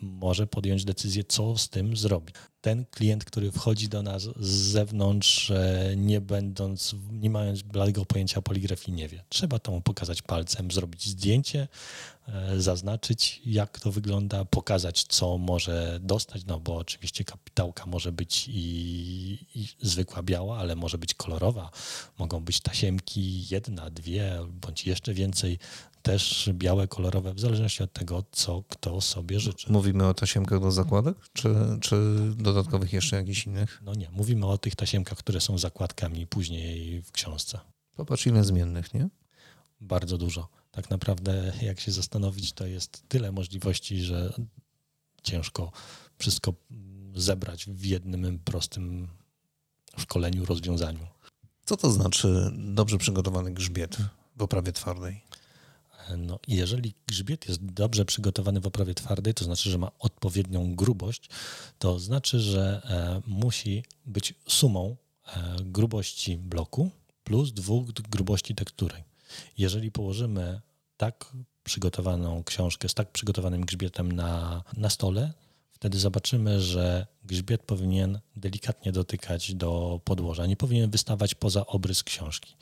może 0.00 0.46
podjąć 0.46 0.84
decyzję, 0.84 1.24
co 1.24 1.58
z 1.58 1.68
tym 1.68 1.96
zrobić. 1.96 2.34
Ten 2.60 2.84
klient, 2.90 3.24
który 3.24 3.52
wchodzi 3.52 3.88
do 3.88 4.02
nas 4.02 4.22
z 4.22 4.48
zewnątrz, 4.48 5.52
nie 5.96 6.20
będąc, 6.20 6.94
nie 7.12 7.30
mając 7.30 7.62
bladego 7.62 8.04
pojęcia 8.04 8.42
poligrafii, 8.42 8.96
nie 8.96 9.08
wie. 9.08 9.24
Trzeba 9.28 9.58
to 9.58 9.72
mu 9.72 9.80
pokazać 9.80 10.22
palcem, 10.22 10.70
zrobić 10.70 11.06
zdjęcie, 11.06 11.68
zaznaczyć, 12.56 13.42
jak 13.46 13.80
to 13.80 13.92
wygląda, 13.92 14.44
pokazać, 14.44 15.04
co 15.04 15.38
może 15.38 15.98
dostać, 16.02 16.44
no 16.46 16.60
bo 16.60 16.76
oczywiście 16.76 17.24
kapitałka 17.24 17.86
może 17.86 18.12
być 18.12 18.48
i, 18.48 19.46
i 19.54 19.68
zwykła 19.82 20.22
biała, 20.22 20.58
ale 20.58 20.76
może 20.76 20.98
być 20.98 21.14
kolorowa. 21.14 21.70
Mogą 22.18 22.40
być 22.40 22.60
tasiemki 22.60 23.48
jedna, 23.50 23.90
dwie, 23.90 24.38
bądź 24.48 24.86
jeszcze 24.86 25.14
więcej 25.14 25.58
też 26.02 26.50
białe, 26.52 26.88
kolorowe, 26.88 27.34
w 27.34 27.40
zależności 27.40 27.82
od 27.82 27.92
tego, 27.92 28.24
co 28.32 28.62
kto 28.68 29.00
sobie 29.00 29.40
życzy. 29.40 29.72
Mówimy 29.72 30.06
o 30.06 30.14
tasiemkach 30.14 30.60
do 30.60 30.72
zakładek, 30.72 31.16
czy, 31.32 31.54
czy 31.80 31.96
dodatkowych 32.36 32.92
jeszcze 32.92 33.16
jakichś 33.16 33.46
innych? 33.46 33.82
No 33.84 33.94
nie, 33.94 34.10
mówimy 34.10 34.46
o 34.46 34.58
tych 34.58 34.76
tasiemkach, 34.76 35.18
które 35.18 35.40
są 35.40 35.58
zakładkami 35.58 36.26
później 36.26 37.02
w 37.02 37.12
książce. 37.12 37.60
Popatrz 37.96 38.26
ile 38.26 38.44
zmiennych, 38.44 38.94
nie? 38.94 39.08
Bardzo 39.80 40.18
dużo. 40.18 40.48
Tak 40.78 40.90
naprawdę, 40.90 41.52
jak 41.62 41.80
się 41.80 41.92
zastanowić, 41.92 42.52
to 42.52 42.66
jest 42.66 43.02
tyle 43.08 43.32
możliwości, 43.32 44.02
że 44.02 44.32
ciężko 45.22 45.72
wszystko 46.18 46.54
zebrać 47.14 47.66
w 47.66 47.84
jednym 47.84 48.38
prostym 48.38 49.08
szkoleniu, 49.96 50.44
rozwiązaniu. 50.44 51.06
Co 51.64 51.76
to 51.76 51.90
znaczy 51.90 52.50
dobrze 52.54 52.98
przygotowany 52.98 53.54
grzbiet 53.54 53.96
w 54.36 54.42
oprawie 54.42 54.72
twardej? 54.72 55.22
No, 56.18 56.38
jeżeli 56.48 56.94
grzbiet 57.06 57.48
jest 57.48 57.64
dobrze 57.64 58.04
przygotowany 58.04 58.60
w 58.60 58.66
oprawie 58.66 58.94
twardej, 58.94 59.34
to 59.34 59.44
znaczy, 59.44 59.70
że 59.70 59.78
ma 59.78 59.90
odpowiednią 59.98 60.74
grubość, 60.74 61.28
to 61.78 61.98
znaczy, 61.98 62.40
że 62.40 62.82
e, 62.84 63.22
musi 63.26 63.84
być 64.06 64.34
sumą 64.48 64.96
e, 65.26 65.56
grubości 65.60 66.36
bloku 66.36 66.90
plus 67.24 67.52
dwóch 67.52 67.86
grubości 67.92 68.54
tektury. 68.54 69.04
Jeżeli 69.58 69.90
położymy 69.90 70.60
tak 70.98 71.32
przygotowaną 71.64 72.44
książkę 72.44 72.88
z 72.88 72.94
tak 72.94 73.12
przygotowanym 73.12 73.60
grzbietem 73.60 74.12
na, 74.12 74.62
na 74.76 74.90
stole, 74.90 75.32
wtedy 75.70 75.98
zobaczymy, 75.98 76.60
że 76.60 77.06
grzbiet 77.24 77.62
powinien 77.62 78.20
delikatnie 78.36 78.92
dotykać 78.92 79.54
do 79.54 80.00
podłoża, 80.04 80.46
nie 80.46 80.56
powinien 80.56 80.90
wystawać 80.90 81.34
poza 81.34 81.66
obrys 81.66 82.02
książki. 82.02 82.56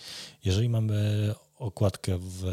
Jeżeli 0.45 0.69
mamy 0.69 1.35
okładkę 1.59 2.19
w, 2.19 2.45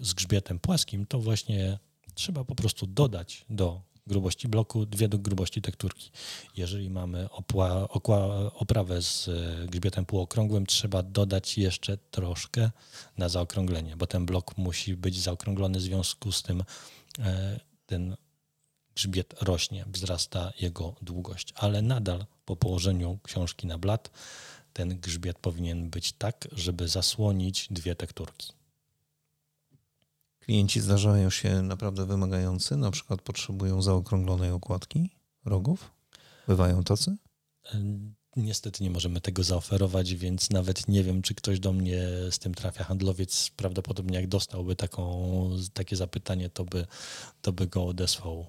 z 0.00 0.14
grzbietem 0.14 0.58
płaskim, 0.58 1.06
to 1.06 1.18
właśnie 1.18 1.78
trzeba 2.14 2.44
po 2.44 2.54
prostu 2.54 2.86
dodać 2.86 3.44
do 3.50 3.80
grubości 4.06 4.48
bloku 4.48 4.86
dwie 4.86 5.08
do 5.08 5.18
grubości 5.18 5.62
tekturki. 5.62 6.10
Jeżeli 6.56 6.90
mamy 6.90 7.30
opła, 7.30 7.88
okła, 7.88 8.52
oprawę 8.54 9.02
z 9.02 9.30
grzbietem 9.70 10.06
półokrągłym, 10.06 10.66
trzeba 10.66 11.02
dodać 11.02 11.58
jeszcze 11.58 11.96
troszkę 11.96 12.70
na 13.18 13.28
zaokrąglenie, 13.28 13.96
bo 13.96 14.06
ten 14.06 14.26
blok 14.26 14.56
musi 14.56 14.96
być 14.96 15.20
zaokrąglony, 15.20 15.78
w 15.78 15.82
związku 15.82 16.32
z 16.32 16.42
tym 16.42 16.64
e, 17.18 17.60
ten 17.86 18.16
grzbiet 18.94 19.34
rośnie, 19.42 19.84
wzrasta 19.86 20.52
jego 20.60 20.94
długość, 21.02 21.54
ale 21.56 21.82
nadal 21.82 22.26
po 22.44 22.56
położeniu 22.56 23.18
książki 23.22 23.66
na 23.66 23.78
blat 23.78 24.10
ten 24.74 25.00
grzbiet 25.00 25.38
powinien 25.38 25.90
być 25.90 26.12
tak, 26.12 26.48
żeby 26.52 26.88
zasłonić 26.88 27.66
dwie 27.70 27.94
tekturki. 27.94 28.52
Klienci 30.44 30.80
zdarzają 30.80 31.30
się 31.30 31.62
naprawdę 31.62 32.06
wymagający, 32.06 32.76
na 32.76 32.90
przykład 32.90 33.22
potrzebują 33.22 33.82
zaokrąglonej 33.82 34.50
okładki 34.50 35.10
rogów? 35.44 35.90
Bywają 36.48 36.82
tacy? 36.82 37.16
Niestety 38.36 38.84
nie 38.84 38.90
możemy 38.90 39.20
tego 39.20 39.44
zaoferować, 39.44 40.14
więc 40.14 40.50
nawet 40.50 40.88
nie 40.88 41.04
wiem, 41.04 41.22
czy 41.22 41.34
ktoś 41.34 41.60
do 41.60 41.72
mnie 41.72 42.08
z 42.30 42.38
tym 42.38 42.54
trafia. 42.54 42.84
Handlowiec 42.84 43.50
prawdopodobnie 43.56 44.16
jak 44.16 44.28
dostałby 44.28 44.76
taką, 44.76 45.50
takie 45.74 45.96
zapytanie, 45.96 46.50
to 46.50 46.64
by, 46.64 46.86
to 47.42 47.52
by 47.52 47.66
go 47.66 47.86
odesłał. 47.86 48.46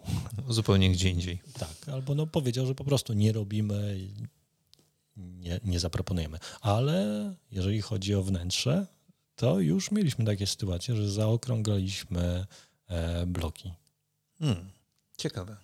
Zupełnie 0.50 0.92
gdzie 0.92 1.10
indziej. 1.10 1.42
Tak, 1.60 1.90
albo 1.94 2.16
no 2.16 2.28
powiedział, 2.28 2.66
że 2.66 2.76
po 2.76 2.84
prostu 2.84 3.14
nie 3.14 3.32
robimy, 3.32 4.10
nie, 5.18 5.60
nie 5.64 5.80
zaproponujemy. 5.80 6.40
Ale 6.62 7.34
jeżeli 7.52 7.82
chodzi 7.82 8.16
o 8.16 8.24
wnętrze, 8.24 8.88
to 9.36 9.60
już 9.60 9.92
mieliśmy 9.92 10.26
takie 10.26 10.48
sytuacje, 10.48 10.96
że 10.96 11.12
zaokrągliliśmy 11.12 12.46
e, 12.88 13.26
bloki. 13.26 13.74
Hmm, 14.40 14.70
ciekawe. 15.18 15.58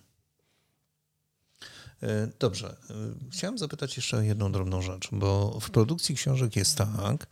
E, 2.02 2.28
dobrze. 2.38 2.76
E, 2.90 2.94
chciałem 3.30 3.58
zapytać 3.58 3.96
jeszcze 3.96 4.16
o 4.16 4.20
jedną 4.20 4.52
drobną 4.52 4.82
rzecz, 4.82 5.08
bo 5.12 5.60
w 5.60 5.70
produkcji 5.70 6.14
książek 6.14 6.56
jest 6.56 6.78
tak, 6.78 7.26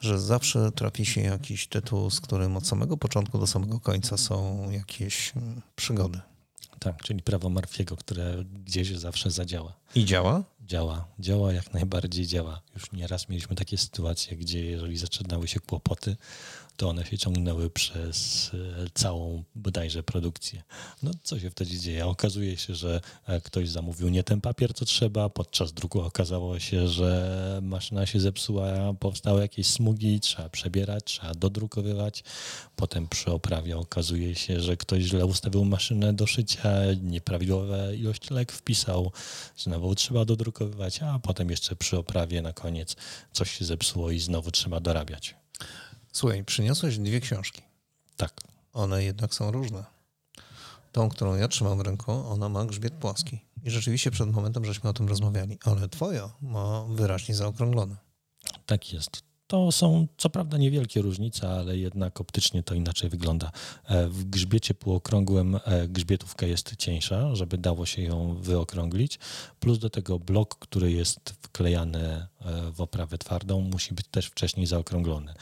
że 0.00 0.20
zawsze 0.20 0.72
trafi 0.72 1.06
się 1.06 1.20
jakiś 1.20 1.66
tytuł, 1.66 2.10
z 2.10 2.20
którym 2.20 2.56
od 2.56 2.66
samego 2.66 2.96
początku 2.96 3.38
do 3.38 3.46
samego 3.46 3.80
końca 3.80 4.16
są 4.16 4.70
jakieś 4.70 5.32
mm, 5.36 5.62
przygody. 5.76 6.20
Tak, 6.78 7.02
czyli 7.02 7.22
prawo 7.22 7.48
Marfiego, 7.48 7.96
które 7.96 8.44
gdzieś 8.64 8.90
zawsze 8.90 9.30
zadziała. 9.30 9.72
I 9.94 10.04
działa? 10.04 10.44
Działa, 10.60 11.06
działa 11.18 11.52
jak 11.52 11.72
najbardziej 11.74 12.26
działa. 12.26 12.60
Już 12.74 12.92
nieraz 12.92 13.28
mieliśmy 13.28 13.56
takie 13.56 13.78
sytuacje, 13.78 14.36
gdzie 14.36 14.64
jeżeli 14.64 14.96
zaczynały 14.96 15.48
się 15.48 15.60
kłopoty, 15.60 16.16
to 16.80 16.88
one 16.88 17.06
się 17.06 17.18
ciągnęły 17.18 17.70
przez 17.70 18.50
e, 18.54 18.90
całą 18.94 19.44
bodajże 19.54 20.02
produkcję. 20.02 20.62
No 21.02 21.10
co 21.22 21.40
się 21.40 21.50
wtedy 21.50 21.78
dzieje? 21.78 22.06
Okazuje 22.06 22.56
się, 22.56 22.74
że 22.74 23.00
e, 23.26 23.40
ktoś 23.40 23.68
zamówił 23.68 24.08
nie 24.08 24.24
ten 24.24 24.40
papier, 24.40 24.74
co 24.74 24.84
trzeba, 24.84 25.28
podczas 25.28 25.72
druku 25.72 26.00
okazało 26.00 26.58
się, 26.58 26.88
że 26.88 27.60
maszyna 27.62 28.06
się 28.06 28.20
zepsuła, 28.20 28.94
powstały 29.00 29.40
jakieś 29.40 29.66
smugi, 29.66 30.20
trzeba 30.20 30.48
przebierać, 30.48 31.04
trzeba 31.04 31.34
dodrukowywać. 31.34 32.24
Potem 32.76 33.08
przy 33.08 33.30
oprawie 33.30 33.78
okazuje 33.78 34.34
się, 34.34 34.60
że 34.60 34.76
ktoś 34.76 35.02
źle 35.02 35.26
ustawił 35.26 35.64
maszynę 35.64 36.12
do 36.12 36.26
szycia, 36.26 36.72
nieprawidłowe 37.02 37.96
ilość 37.96 38.30
lek 38.30 38.52
wpisał, 38.52 39.12
znowu 39.56 39.94
trzeba 39.94 40.24
dodrukowywać, 40.24 41.02
a 41.02 41.18
potem 41.18 41.50
jeszcze 41.50 41.76
przy 41.76 41.98
oprawie 41.98 42.42
na 42.42 42.52
koniec 42.52 42.69
coś 43.32 43.50
się 43.58 43.64
zepsuło 43.64 44.10
i 44.10 44.18
znowu 44.18 44.50
trzeba 44.50 44.80
dorabiać. 44.80 45.36
Słuchaj, 46.12 46.44
przyniosłeś 46.44 46.98
dwie 46.98 47.20
książki. 47.20 47.62
Tak. 48.16 48.40
One 48.72 49.04
jednak 49.04 49.34
są 49.34 49.50
różne. 49.50 49.84
Tą, 50.92 51.08
którą 51.08 51.36
ja 51.36 51.48
trzymam 51.48 51.78
w 51.78 51.80
ręku, 51.80 52.12
ona 52.12 52.48
ma 52.48 52.64
grzbiet 52.64 52.94
płaski. 52.94 53.38
I 53.64 53.70
rzeczywiście 53.70 54.10
przed 54.10 54.30
momentem 54.30 54.64
żeśmy 54.64 54.90
o 54.90 54.92
tym 54.92 55.08
rozmawiali, 55.08 55.58
ale 55.64 55.88
twoja 55.88 56.30
ma 56.42 56.84
wyraźnie 56.84 57.34
zaokrąglone. 57.34 57.96
Tak 58.66 58.92
jest. 58.92 59.22
To 59.46 59.72
są 59.72 60.06
co 60.16 60.30
prawda 60.30 60.58
niewielkie 60.58 61.02
różnice, 61.02 61.48
ale 61.48 61.78
jednak 61.78 62.20
optycznie 62.20 62.62
to 62.62 62.74
inaczej 62.74 63.10
wygląda. 63.10 63.52
E, 63.84 64.08
w 64.08 64.24
grzbiecie 64.24 64.74
półokrągłym 64.74 65.58
e, 65.64 65.88
grzbietówka 65.88 66.46
jest 66.46 66.76
cieńsza, 66.76 67.34
żeby 67.34 67.58
dało 67.58 67.86
się 67.86 68.02
ją 68.02 68.34
wyokrąglić, 68.34 69.18
plus 69.60 69.78
do 69.78 69.90
tego 69.90 70.18
blok, 70.18 70.58
który 70.58 70.92
jest 70.92 71.30
wklejany 71.42 72.26
w 72.72 72.80
oprawę 72.80 73.18
twardą 73.18 73.60
musi 73.60 73.94
być 73.94 74.06
też 74.10 74.26
wcześniej 74.26 74.66
zaokrąglony. 74.66 75.34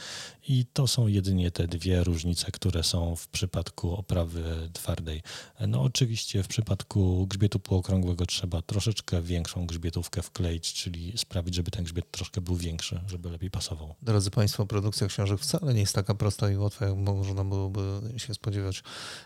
I 0.47 0.65
to 0.73 0.87
są 0.87 1.07
jedynie 1.07 1.51
te 1.51 1.67
dwie 1.67 2.03
różnice, 2.03 2.51
które 2.51 2.83
są 2.83 3.15
w 3.15 3.27
przypadku 3.27 3.95
oprawy 3.95 4.69
twardej. 4.73 5.21
No 5.67 5.81
oczywiście 5.81 6.43
w 6.43 6.47
przypadku 6.47 7.27
grzbietu 7.27 7.59
półokrągłego 7.59 8.25
trzeba 8.25 8.61
troszeczkę 8.61 9.21
większą 9.21 9.67
grzbietówkę 9.67 10.21
wkleić, 10.21 10.73
czyli 10.73 11.17
sprawić, 11.17 11.55
żeby 11.55 11.71
ten 11.71 11.83
grzbiet 11.83 12.11
troszkę 12.11 12.41
był 12.41 12.55
większy, 12.55 13.01
żeby 13.07 13.29
lepiej 13.29 13.51
pasował. 13.51 13.95
Drodzy 14.01 14.31
Państwo, 14.31 14.65
produkcja 14.65 15.07
książek 15.07 15.39
wcale 15.39 15.73
nie 15.73 15.79
jest 15.79 15.95
taka 15.95 16.15
prosta 16.15 16.51
i 16.51 16.57
łatwa, 16.57 16.85
jak 16.85 16.95
można 16.95 17.45
byłoby 17.45 18.01
się 18.17 18.33
spodziewać. 18.33 18.83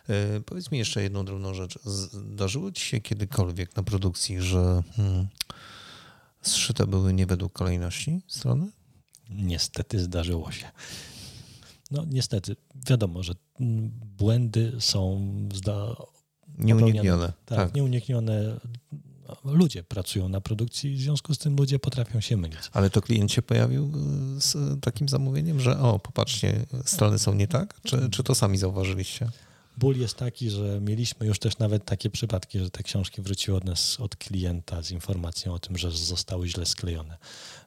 E, 0.09 0.39
powiedz 0.39 0.71
mi 0.71 0.77
jeszcze 0.77 1.03
jedną 1.03 1.25
drobną 1.25 1.53
rzecz. 1.53 1.79
Zdarzyło 1.85 2.71
Ci 2.71 2.85
się 2.85 3.01
kiedykolwiek 3.01 3.75
na 3.75 3.83
produkcji, 3.83 4.41
że 4.41 4.83
hmm, 4.95 5.27
zszyte 6.43 6.87
były 6.87 7.13
nie 7.13 7.25
według 7.25 7.53
kolejności 7.53 8.21
strony? 8.27 8.67
Niestety 9.29 9.99
zdarzyło 9.99 10.51
się. 10.51 10.71
No 11.91 12.05
niestety, 12.09 12.55
wiadomo, 12.89 13.23
że 13.23 13.33
błędy 14.17 14.75
są 14.79 15.33
zda... 15.53 15.95
nieuniknione. 16.57 17.33
Tak, 17.45 17.57
tak, 17.57 17.73
nieuniknione. 17.73 18.59
Ludzie 19.43 19.83
pracują 19.83 20.29
na 20.29 20.41
produkcji, 20.41 20.95
w 20.95 21.01
związku 21.01 21.33
z 21.33 21.37
tym 21.37 21.55
ludzie 21.55 21.79
potrafią 21.79 22.21
się 22.21 22.37
mylić. 22.37 22.59
Ale 22.71 22.89
to 22.89 23.01
klient 23.01 23.31
się 23.31 23.41
pojawił 23.41 23.85
e, 23.85 24.41
z 24.41 24.81
takim 24.81 25.09
zamówieniem, 25.09 25.59
że 25.59 25.79
o, 25.79 25.99
popatrzcie, 25.99 26.65
strony 26.85 27.19
są 27.19 27.33
nie 27.33 27.47
tak? 27.47 27.81
Czy, 27.81 28.09
czy 28.09 28.23
to 28.23 28.35
sami 28.35 28.57
zauważyliście? 28.57 29.29
Ból 29.77 29.97
jest 29.97 30.17
taki, 30.17 30.49
że 30.49 30.79
mieliśmy 30.81 31.27
już 31.27 31.39
też 31.39 31.57
nawet 31.57 31.85
takie 31.85 32.09
przypadki, 32.09 32.59
że 32.59 32.69
te 32.69 32.83
książki 32.83 33.21
wróciły 33.21 33.57
od 33.57 33.63
nas, 33.63 33.99
od 33.99 34.15
klienta 34.15 34.81
z 34.81 34.91
informacją 34.91 35.53
o 35.53 35.59
tym, 35.59 35.77
że 35.77 35.91
zostały 35.91 36.47
źle 36.47 36.65
sklejone, 36.65 37.17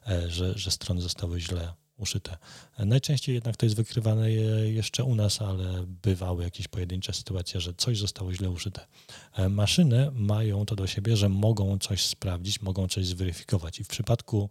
e, 0.07 0.29
że, 0.29 0.57
że 0.57 0.71
strony 0.71 1.01
zostały 1.01 1.39
źle 1.39 1.73
uszyte. 1.97 2.37
E, 2.77 2.85
najczęściej 2.85 3.35
jednak 3.35 3.57
to 3.57 3.65
jest 3.65 3.75
wykrywane 3.75 4.31
jeszcze 4.31 5.03
u 5.03 5.15
nas, 5.15 5.41
ale 5.41 5.85
bywały 6.03 6.43
jakieś 6.43 6.67
pojedyncze 6.67 7.13
sytuacje, 7.13 7.61
że 7.61 7.73
coś 7.73 7.97
zostało 7.97 8.33
źle 8.33 8.49
uszyte. 8.49 8.87
E, 9.33 9.49
maszyny 9.49 10.11
mają 10.13 10.65
to 10.65 10.75
do 10.75 10.87
siebie, 10.87 11.17
że 11.17 11.29
mogą 11.29 11.77
coś 11.79 12.05
sprawdzić, 12.05 12.61
mogą 12.61 12.87
coś 12.87 13.05
zweryfikować 13.05 13.79
i 13.79 13.83
w 13.83 13.87
przypadku 13.87 14.49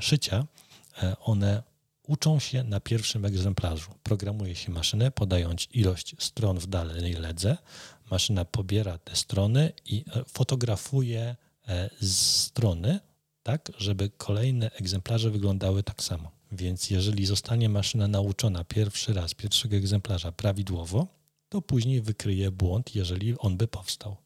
szycia 0.00 0.46
one 1.20 1.62
uczą 2.08 2.38
się 2.38 2.64
na 2.64 2.80
pierwszym 2.80 3.24
egzemplarzu. 3.24 3.90
Programuje 4.02 4.54
się 4.54 4.72
maszynę, 4.72 5.10
podając 5.10 5.68
ilość 5.74 6.16
stron 6.18 6.58
w 6.58 6.66
danej 6.66 7.12
ledze. 7.12 7.56
Maszyna 8.10 8.44
pobiera 8.44 8.98
te 8.98 9.16
strony 9.16 9.72
i 9.86 10.04
e, 10.14 10.24
fotografuje 10.24 11.36
e, 11.68 11.90
strony, 12.06 13.00
tak, 13.42 13.72
żeby 13.78 14.10
kolejne 14.16 14.70
egzemplarze 14.70 15.30
wyglądały 15.30 15.82
tak 15.82 16.02
samo. 16.02 16.30
Więc 16.52 16.90
jeżeli 16.90 17.26
zostanie 17.26 17.68
maszyna 17.68 18.08
nauczona 18.08 18.64
pierwszy 18.64 19.14
raz, 19.14 19.34
pierwszego 19.34 19.76
egzemplarza 19.76 20.32
prawidłowo, 20.32 21.06
to 21.48 21.62
później 21.62 22.00
wykryje 22.00 22.50
błąd, 22.50 22.94
jeżeli 22.94 23.38
on 23.38 23.56
by 23.56 23.68
powstał. 23.68 24.16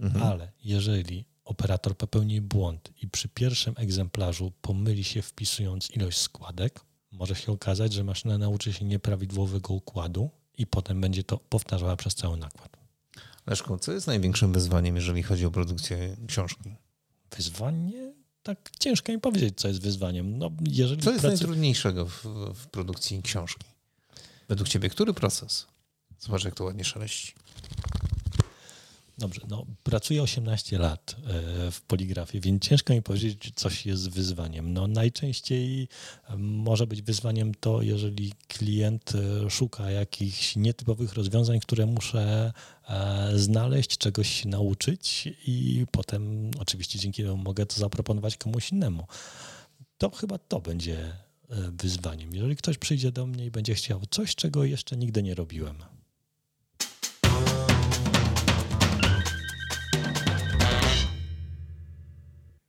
Mhm. 0.00 0.26
Ale 0.26 0.52
jeżeli 0.64 1.24
operator 1.44 1.96
popełni 1.96 2.40
błąd 2.40 2.92
i 3.02 3.08
przy 3.08 3.28
pierwszym 3.28 3.74
egzemplarzu 3.76 4.52
pomyli 4.62 5.04
się 5.04 5.22
wpisując 5.22 5.90
ilość 5.90 6.18
składek, 6.18 6.80
może 7.18 7.34
się 7.34 7.52
okazać, 7.52 7.92
że 7.92 8.04
maszyna 8.04 8.38
nauczy 8.38 8.72
się 8.72 8.84
nieprawidłowego 8.84 9.74
układu 9.74 10.30
i 10.58 10.66
potem 10.66 11.00
będzie 11.00 11.24
to 11.24 11.38
powtarzała 11.38 11.96
przez 11.96 12.14
cały 12.14 12.36
nakład. 12.36 12.76
Leszku, 13.46 13.78
co 13.78 13.92
jest 13.92 14.06
największym 14.06 14.52
wyzwaniem, 14.52 14.96
jeżeli 14.96 15.22
chodzi 15.22 15.46
o 15.46 15.50
produkcję 15.50 16.16
książki? 16.26 16.74
Wyzwanie? 17.36 18.12
Tak 18.42 18.70
ciężko 18.78 19.12
mi 19.12 19.20
powiedzieć, 19.20 19.54
co 19.56 19.68
jest 19.68 19.82
wyzwaniem. 19.82 20.38
No, 20.38 20.50
jeżeli 20.70 21.02
co 21.02 21.10
jest 21.10 21.22
pracy... 21.22 21.36
najtrudniejszego 21.36 22.06
w, 22.06 22.24
w 22.54 22.66
produkcji 22.66 23.22
książki? 23.22 23.66
Według 24.48 24.68
ciebie, 24.68 24.88
który 24.90 25.14
proces? 25.14 25.66
Zobacz, 26.18 26.44
jak 26.44 26.54
to 26.54 26.64
ładnie 26.64 26.84
szeleści. 26.84 27.34
Dobrze, 29.18 29.40
no, 29.48 29.66
pracuję 29.82 30.22
18 30.22 30.78
lat 30.78 31.16
e, 31.26 31.70
w 31.70 31.80
poligrafie, 31.80 32.40
więc 32.40 32.62
ciężko 32.62 32.92
mi 32.92 33.02
powiedzieć, 33.02 33.38
czy 33.38 33.52
coś 33.52 33.86
jest 33.86 34.10
wyzwaniem. 34.10 34.72
No, 34.72 34.86
najczęściej 34.86 35.88
może 36.38 36.86
być 36.86 37.02
wyzwaniem 37.02 37.54
to, 37.54 37.82
jeżeli 37.82 38.32
klient 38.48 39.12
e, 39.14 39.50
szuka 39.50 39.90
jakichś 39.90 40.56
nietypowych 40.56 41.14
rozwiązań, 41.14 41.60
które 41.60 41.86
muszę 41.86 42.52
e, 42.88 43.30
znaleźć, 43.38 43.98
czegoś 43.98 44.30
się 44.30 44.48
nauczyć 44.48 45.28
i 45.46 45.86
potem 45.90 46.50
oczywiście 46.58 46.98
dzięki 46.98 47.22
temu 47.22 47.36
mogę 47.36 47.66
to 47.66 47.80
zaproponować 47.80 48.36
komuś 48.36 48.72
innemu. 48.72 49.06
To 49.98 50.10
chyba 50.10 50.38
to 50.38 50.60
będzie 50.60 51.12
wyzwaniem. 51.72 52.34
Jeżeli 52.34 52.56
ktoś 52.56 52.78
przyjdzie 52.78 53.12
do 53.12 53.26
mnie 53.26 53.46
i 53.46 53.50
będzie 53.50 53.74
chciał 53.74 54.00
coś, 54.10 54.34
czego 54.34 54.64
jeszcze 54.64 54.96
nigdy 54.96 55.22
nie 55.22 55.34
robiłem, 55.34 55.76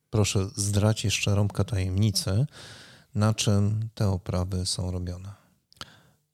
proszę 0.10 0.48
zdrać 0.56 1.04
jeszcze 1.04 1.36
rąbka 1.36 1.64
tajemnicy, 1.64 2.46
na 3.16 3.34
czym 3.34 3.90
te 3.96 4.10
oprawy 4.10 4.66
są 4.66 4.92
robione. 4.92 5.48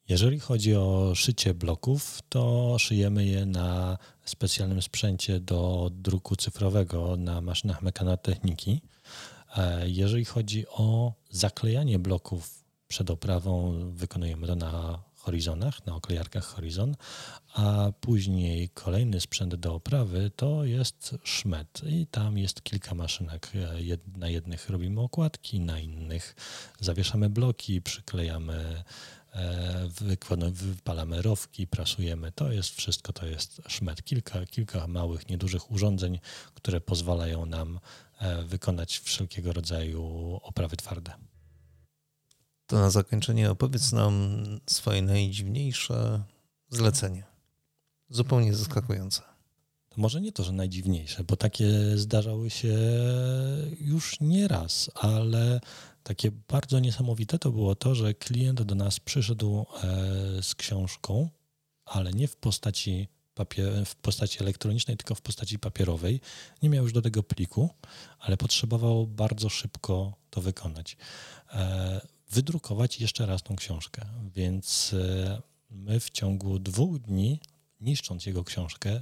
Jeżeli 0.09 0.39
chodzi 0.39 0.75
o 0.75 1.12
szycie 1.15 1.53
bloków, 1.53 2.21
to 2.29 2.75
szyjemy 2.79 3.25
je 3.25 3.45
na 3.45 3.97
specjalnym 4.25 4.81
sprzęcie 4.81 5.39
do 5.39 5.89
druku 5.93 6.36
cyfrowego 6.36 7.17
na 7.17 7.41
maszynach 7.41 7.81
mekanotechniki. 7.81 8.81
E, 9.57 9.89
jeżeli 9.89 10.25
chodzi 10.25 10.67
o 10.67 11.13
zaklejanie 11.29 11.99
bloków 11.99 12.63
przed 12.88 13.09
oprawą, 13.09 13.73
wykonujemy 13.91 14.47
to 14.47 14.55
na 14.55 15.03
horizonach, 15.23 15.86
na 15.86 15.95
oklejarkach 15.95 16.43
Horizon, 16.45 16.95
a 17.53 17.91
później 18.01 18.69
kolejny 18.69 19.19
sprzęt 19.19 19.55
do 19.55 19.73
oprawy 19.73 20.31
to 20.36 20.65
jest 20.65 21.15
szmet 21.23 21.81
i 21.86 22.07
tam 22.07 22.38
jest 22.38 22.63
kilka 22.63 22.95
maszynek. 22.95 23.51
Na 24.17 24.29
jednych 24.29 24.69
robimy 24.69 25.01
okładki, 25.01 25.59
na 25.59 25.79
innych 25.79 26.36
zawieszamy 26.79 27.29
bloki, 27.29 27.81
przyklejamy 27.81 28.83
e, 29.33 29.89
wypalamy 30.51 31.21
rowki, 31.21 31.67
prasujemy. 31.67 32.31
To 32.31 32.51
jest 32.51 32.69
wszystko, 32.69 33.13
to 33.13 33.25
jest 33.25 33.62
szmet. 33.67 34.03
Kilka, 34.03 34.45
kilka 34.45 34.88
małych, 34.88 35.29
niedużych 35.29 35.71
urządzeń, 35.71 36.19
które 36.53 36.81
pozwalają 36.81 37.45
nam 37.45 37.79
e, 38.19 38.43
wykonać 38.43 38.99
wszelkiego 38.99 39.53
rodzaju 39.53 40.39
oprawy 40.43 40.77
twarde. 40.77 41.33
To 42.67 42.76
na 42.76 42.89
zakończenie 42.89 43.52
opowiedz 43.52 43.91
nam 43.91 44.43
swoje 44.69 45.02
najdziwniejsze 45.02 46.23
zlecenie. 46.69 47.23
Zupełnie 48.10 48.54
zaskakujące. 48.54 49.21
To 49.89 50.02
może 50.02 50.21
nie 50.21 50.32
to, 50.32 50.43
że 50.43 50.52
najdziwniejsze, 50.52 51.23
bo 51.23 51.36
takie 51.36 51.97
zdarzały 51.97 52.49
się 52.49 52.78
już 53.80 54.19
nie 54.19 54.47
raz, 54.47 54.91
ale 54.95 55.60
takie 56.04 56.32
bardzo 56.32 56.80
niesamowite 56.80 57.39
to 57.39 57.52
było 57.52 57.76
to, 57.76 57.95
że 57.95 58.13
klient 58.13 58.62
do 58.62 58.76
nas 58.76 58.99
przyszedł 58.99 59.65
e, 59.84 60.43
z 60.43 60.56
książką, 60.56 61.30
ale 61.86 62.13
nie 62.13 62.28
w 62.28 62.36
postaci, 62.36 63.08
papier, 63.34 63.86
w 63.86 63.95
postaci 63.95 64.39
elektronicznej, 64.41 64.97
tylko 64.97 65.15
w 65.15 65.21
postaci 65.21 65.60
papierowej. 65.60 66.21
Nie 66.62 66.69
miał 66.69 66.84
już 66.84 66.93
do 66.93 67.02
tego 67.02 67.23
pliku, 67.23 67.69
ale 68.19 68.38
potrzebował 68.38 69.08
bardzo 69.08 69.49
szybko 69.49 70.13
to 70.30 70.41
wykonać. 70.41 70.97
Wydrukować 72.34 73.02
jeszcze 73.02 73.26
raz 73.26 73.43
tą 73.43 73.56
książkę. 73.56 74.06
Więc 74.36 74.93
e, 74.93 75.41
my 75.69 76.00
w 76.00 76.10
ciągu 76.10 76.60
dwóch 76.60 77.00
dni, 77.00 77.39
niszcząc 77.80 78.26
jego 78.26 78.43
książkę, 78.43 79.02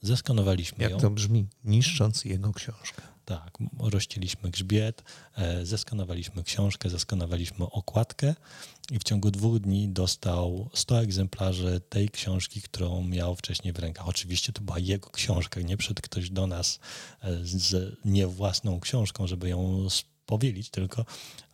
zeskanowaliśmy 0.00 0.82
Jak 0.82 0.90
ją. 0.90 0.96
Jak 0.96 1.02
to 1.02 1.10
brzmi? 1.10 1.46
Niszcząc 1.64 2.24
jego 2.24 2.52
książkę. 2.52 3.02
Tak, 3.24 3.58
rozścieliśmy 3.78 4.50
grzbiet, 4.50 5.02
e, 5.36 5.66
zeskanowaliśmy 5.66 6.42
książkę, 6.42 6.90
zeskanowaliśmy 6.90 7.64
okładkę 7.64 8.34
i 8.90 8.98
w 8.98 9.04
ciągu 9.04 9.30
dwóch 9.30 9.58
dni 9.58 9.88
dostał 9.88 10.70
100 10.74 11.00
egzemplarzy 11.00 11.80
tej 11.88 12.08
książki, 12.08 12.62
którą 12.62 13.04
miał 13.04 13.36
wcześniej 13.36 13.72
w 13.72 13.78
rękach. 13.78 14.08
Oczywiście 14.08 14.52
to 14.52 14.62
była 14.62 14.78
jego 14.78 15.10
książka, 15.10 15.60
nie 15.60 15.76
przyszedł 15.76 16.02
ktoś 16.02 16.30
do 16.30 16.46
nas 16.46 16.80
e, 17.22 17.44
z 17.44 17.96
nie 18.04 18.26
własną 18.26 18.80
książką, 18.80 19.26
żeby 19.26 19.48
ją 19.48 19.90
powielić 20.30 20.70
tylko, 20.70 21.04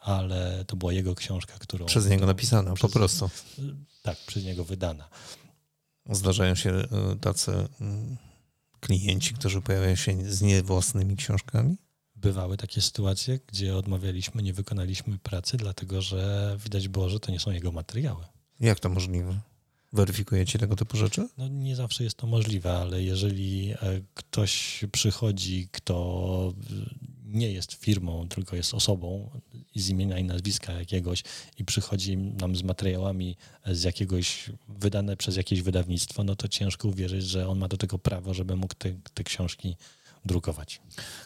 ale 0.01 0.65
to 0.65 0.77
była 0.77 0.93
jego 0.93 1.15
książka, 1.15 1.55
którą... 1.59 1.87
Przez 1.87 2.09
niego 2.09 2.27
napisana, 2.27 2.75
przez, 2.75 2.93
po 2.93 2.99
prostu. 2.99 3.31
Tak, 4.03 4.19
przez 4.27 4.45
niego 4.45 4.65
wydana. 4.65 5.09
Zdarzają 6.11 6.55
się 6.55 6.71
e, 6.71 6.87
tacy 7.21 7.53
mm, 7.81 8.17
klienci, 8.81 9.35
którzy 9.35 9.61
pojawiają 9.63 9.97
się 9.97 10.33
z 10.33 10.43
niewłasnymi 10.43 11.17
książkami? 11.17 11.77
Bywały 12.17 12.57
takie 12.57 12.81
sytuacje, 12.81 13.39
gdzie 13.47 13.77
odmawialiśmy, 13.77 14.43
nie 14.43 14.53
wykonaliśmy 14.53 15.19
pracy, 15.19 15.57
dlatego 15.57 16.03
że 16.03 16.57
widać 16.65 16.89
było, 16.89 17.09
że 17.09 17.21
to 17.21 17.33
nie 17.33 17.41
są 17.41 17.51
jego 17.51 17.73
materiały. 17.73 18.25
Jak 18.61 18.81
to 18.81 18.89
możliwe? 18.89 19.41
Weryfikujecie 19.93 20.59
tego 20.59 20.77
typu 20.77 20.97
rzeczy? 20.97 21.29
No 21.39 21.49
nie 21.49 21.77
zawsze 21.77 22.05
jest 22.05 22.17
to 22.17 22.27
możliwe, 22.27 22.79
ale 22.79 23.03
jeżeli 23.03 23.73
e, 23.73 23.77
ktoś 24.15 24.85
przychodzi, 24.93 25.69
kto 25.73 26.53
nie 27.37 27.53
jest 27.53 27.73
firmą, 27.73 28.29
tylko 28.29 28.57
jest 28.57 28.75
osobą 28.75 29.31
z 29.77 29.89
imienia 29.89 30.19
i 30.19 30.25
nazwiska 30.25 30.73
jakiegoś 30.73 31.23
i 31.59 31.65
przychodzi 31.65 32.17
nam 32.17 32.57
z 32.57 32.63
materiałami 32.63 33.37
z 33.67 33.83
jakiegoś 33.83 34.51
wydane 34.69 35.17
przez 35.17 35.37
jakieś 35.37 35.63
wydawnictwo, 35.63 36.25
no 36.25 36.37
to 36.37 36.49
ciężko 36.49 36.89
uwierzyć, 36.89 37.25
że 37.25 37.49
on 37.49 37.59
ma 37.59 37.69
do 37.69 37.77
tego 37.77 37.99
prawo, 37.99 38.35
żeby 38.35 38.57
mógł 38.57 38.75
te, 38.75 38.93
te 39.15 39.25
książki 39.25 39.77
drukować. 40.27 40.81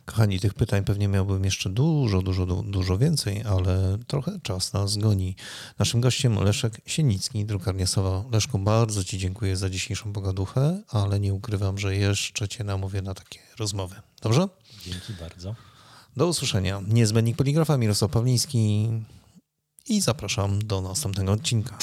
Kochani, 0.05 0.41
tych 0.41 0.55
pytań 0.55 0.85
pewnie 0.85 1.09
miałbym 1.09 1.45
jeszcze 1.45 1.71
dużo, 1.71 2.23
dużo, 2.23 2.47
dużo 2.47 2.99
więcej, 2.99 3.43
ale 3.43 3.99
trochę 4.07 4.41
czas 4.43 4.73
nas 4.73 4.97
goni. 4.97 5.37
Naszym 5.79 6.01
gościem 6.01 6.45
Leszek 6.45 6.81
Sienicki, 6.87 7.45
drukarnia 7.45 7.87
Sowa. 7.87 8.25
Leszku, 8.33 8.59
bardzo 8.59 9.05
Ci 9.05 9.19
dziękuję 9.19 9.57
za 9.57 9.71
dzisiejszą 9.71 10.13
pogaduchę, 10.13 10.83
ale 10.89 11.21
nie 11.21 11.35
ukrywam, 11.35 11.79
że 11.79 11.97
jeszcze 11.97 12.49
Cię 12.49 12.65
namówię 12.65 13.03
na 13.03 13.15
takie 13.15 13.41
rozmowy. 13.59 13.97
Dobrze? 14.23 14.49
Dzięki 14.87 15.13
bardzo. 15.21 15.70
Do 16.17 16.27
usłyszenia. 16.27 16.83
Niezbędnik 16.89 17.37
Poligrafa, 17.37 17.77
Mirosław 17.77 18.11
Pawliński 18.11 18.89
i 19.89 20.01
zapraszam 20.01 20.59
do 20.59 20.81
następnego 20.81 21.33
odcinka. 21.33 21.79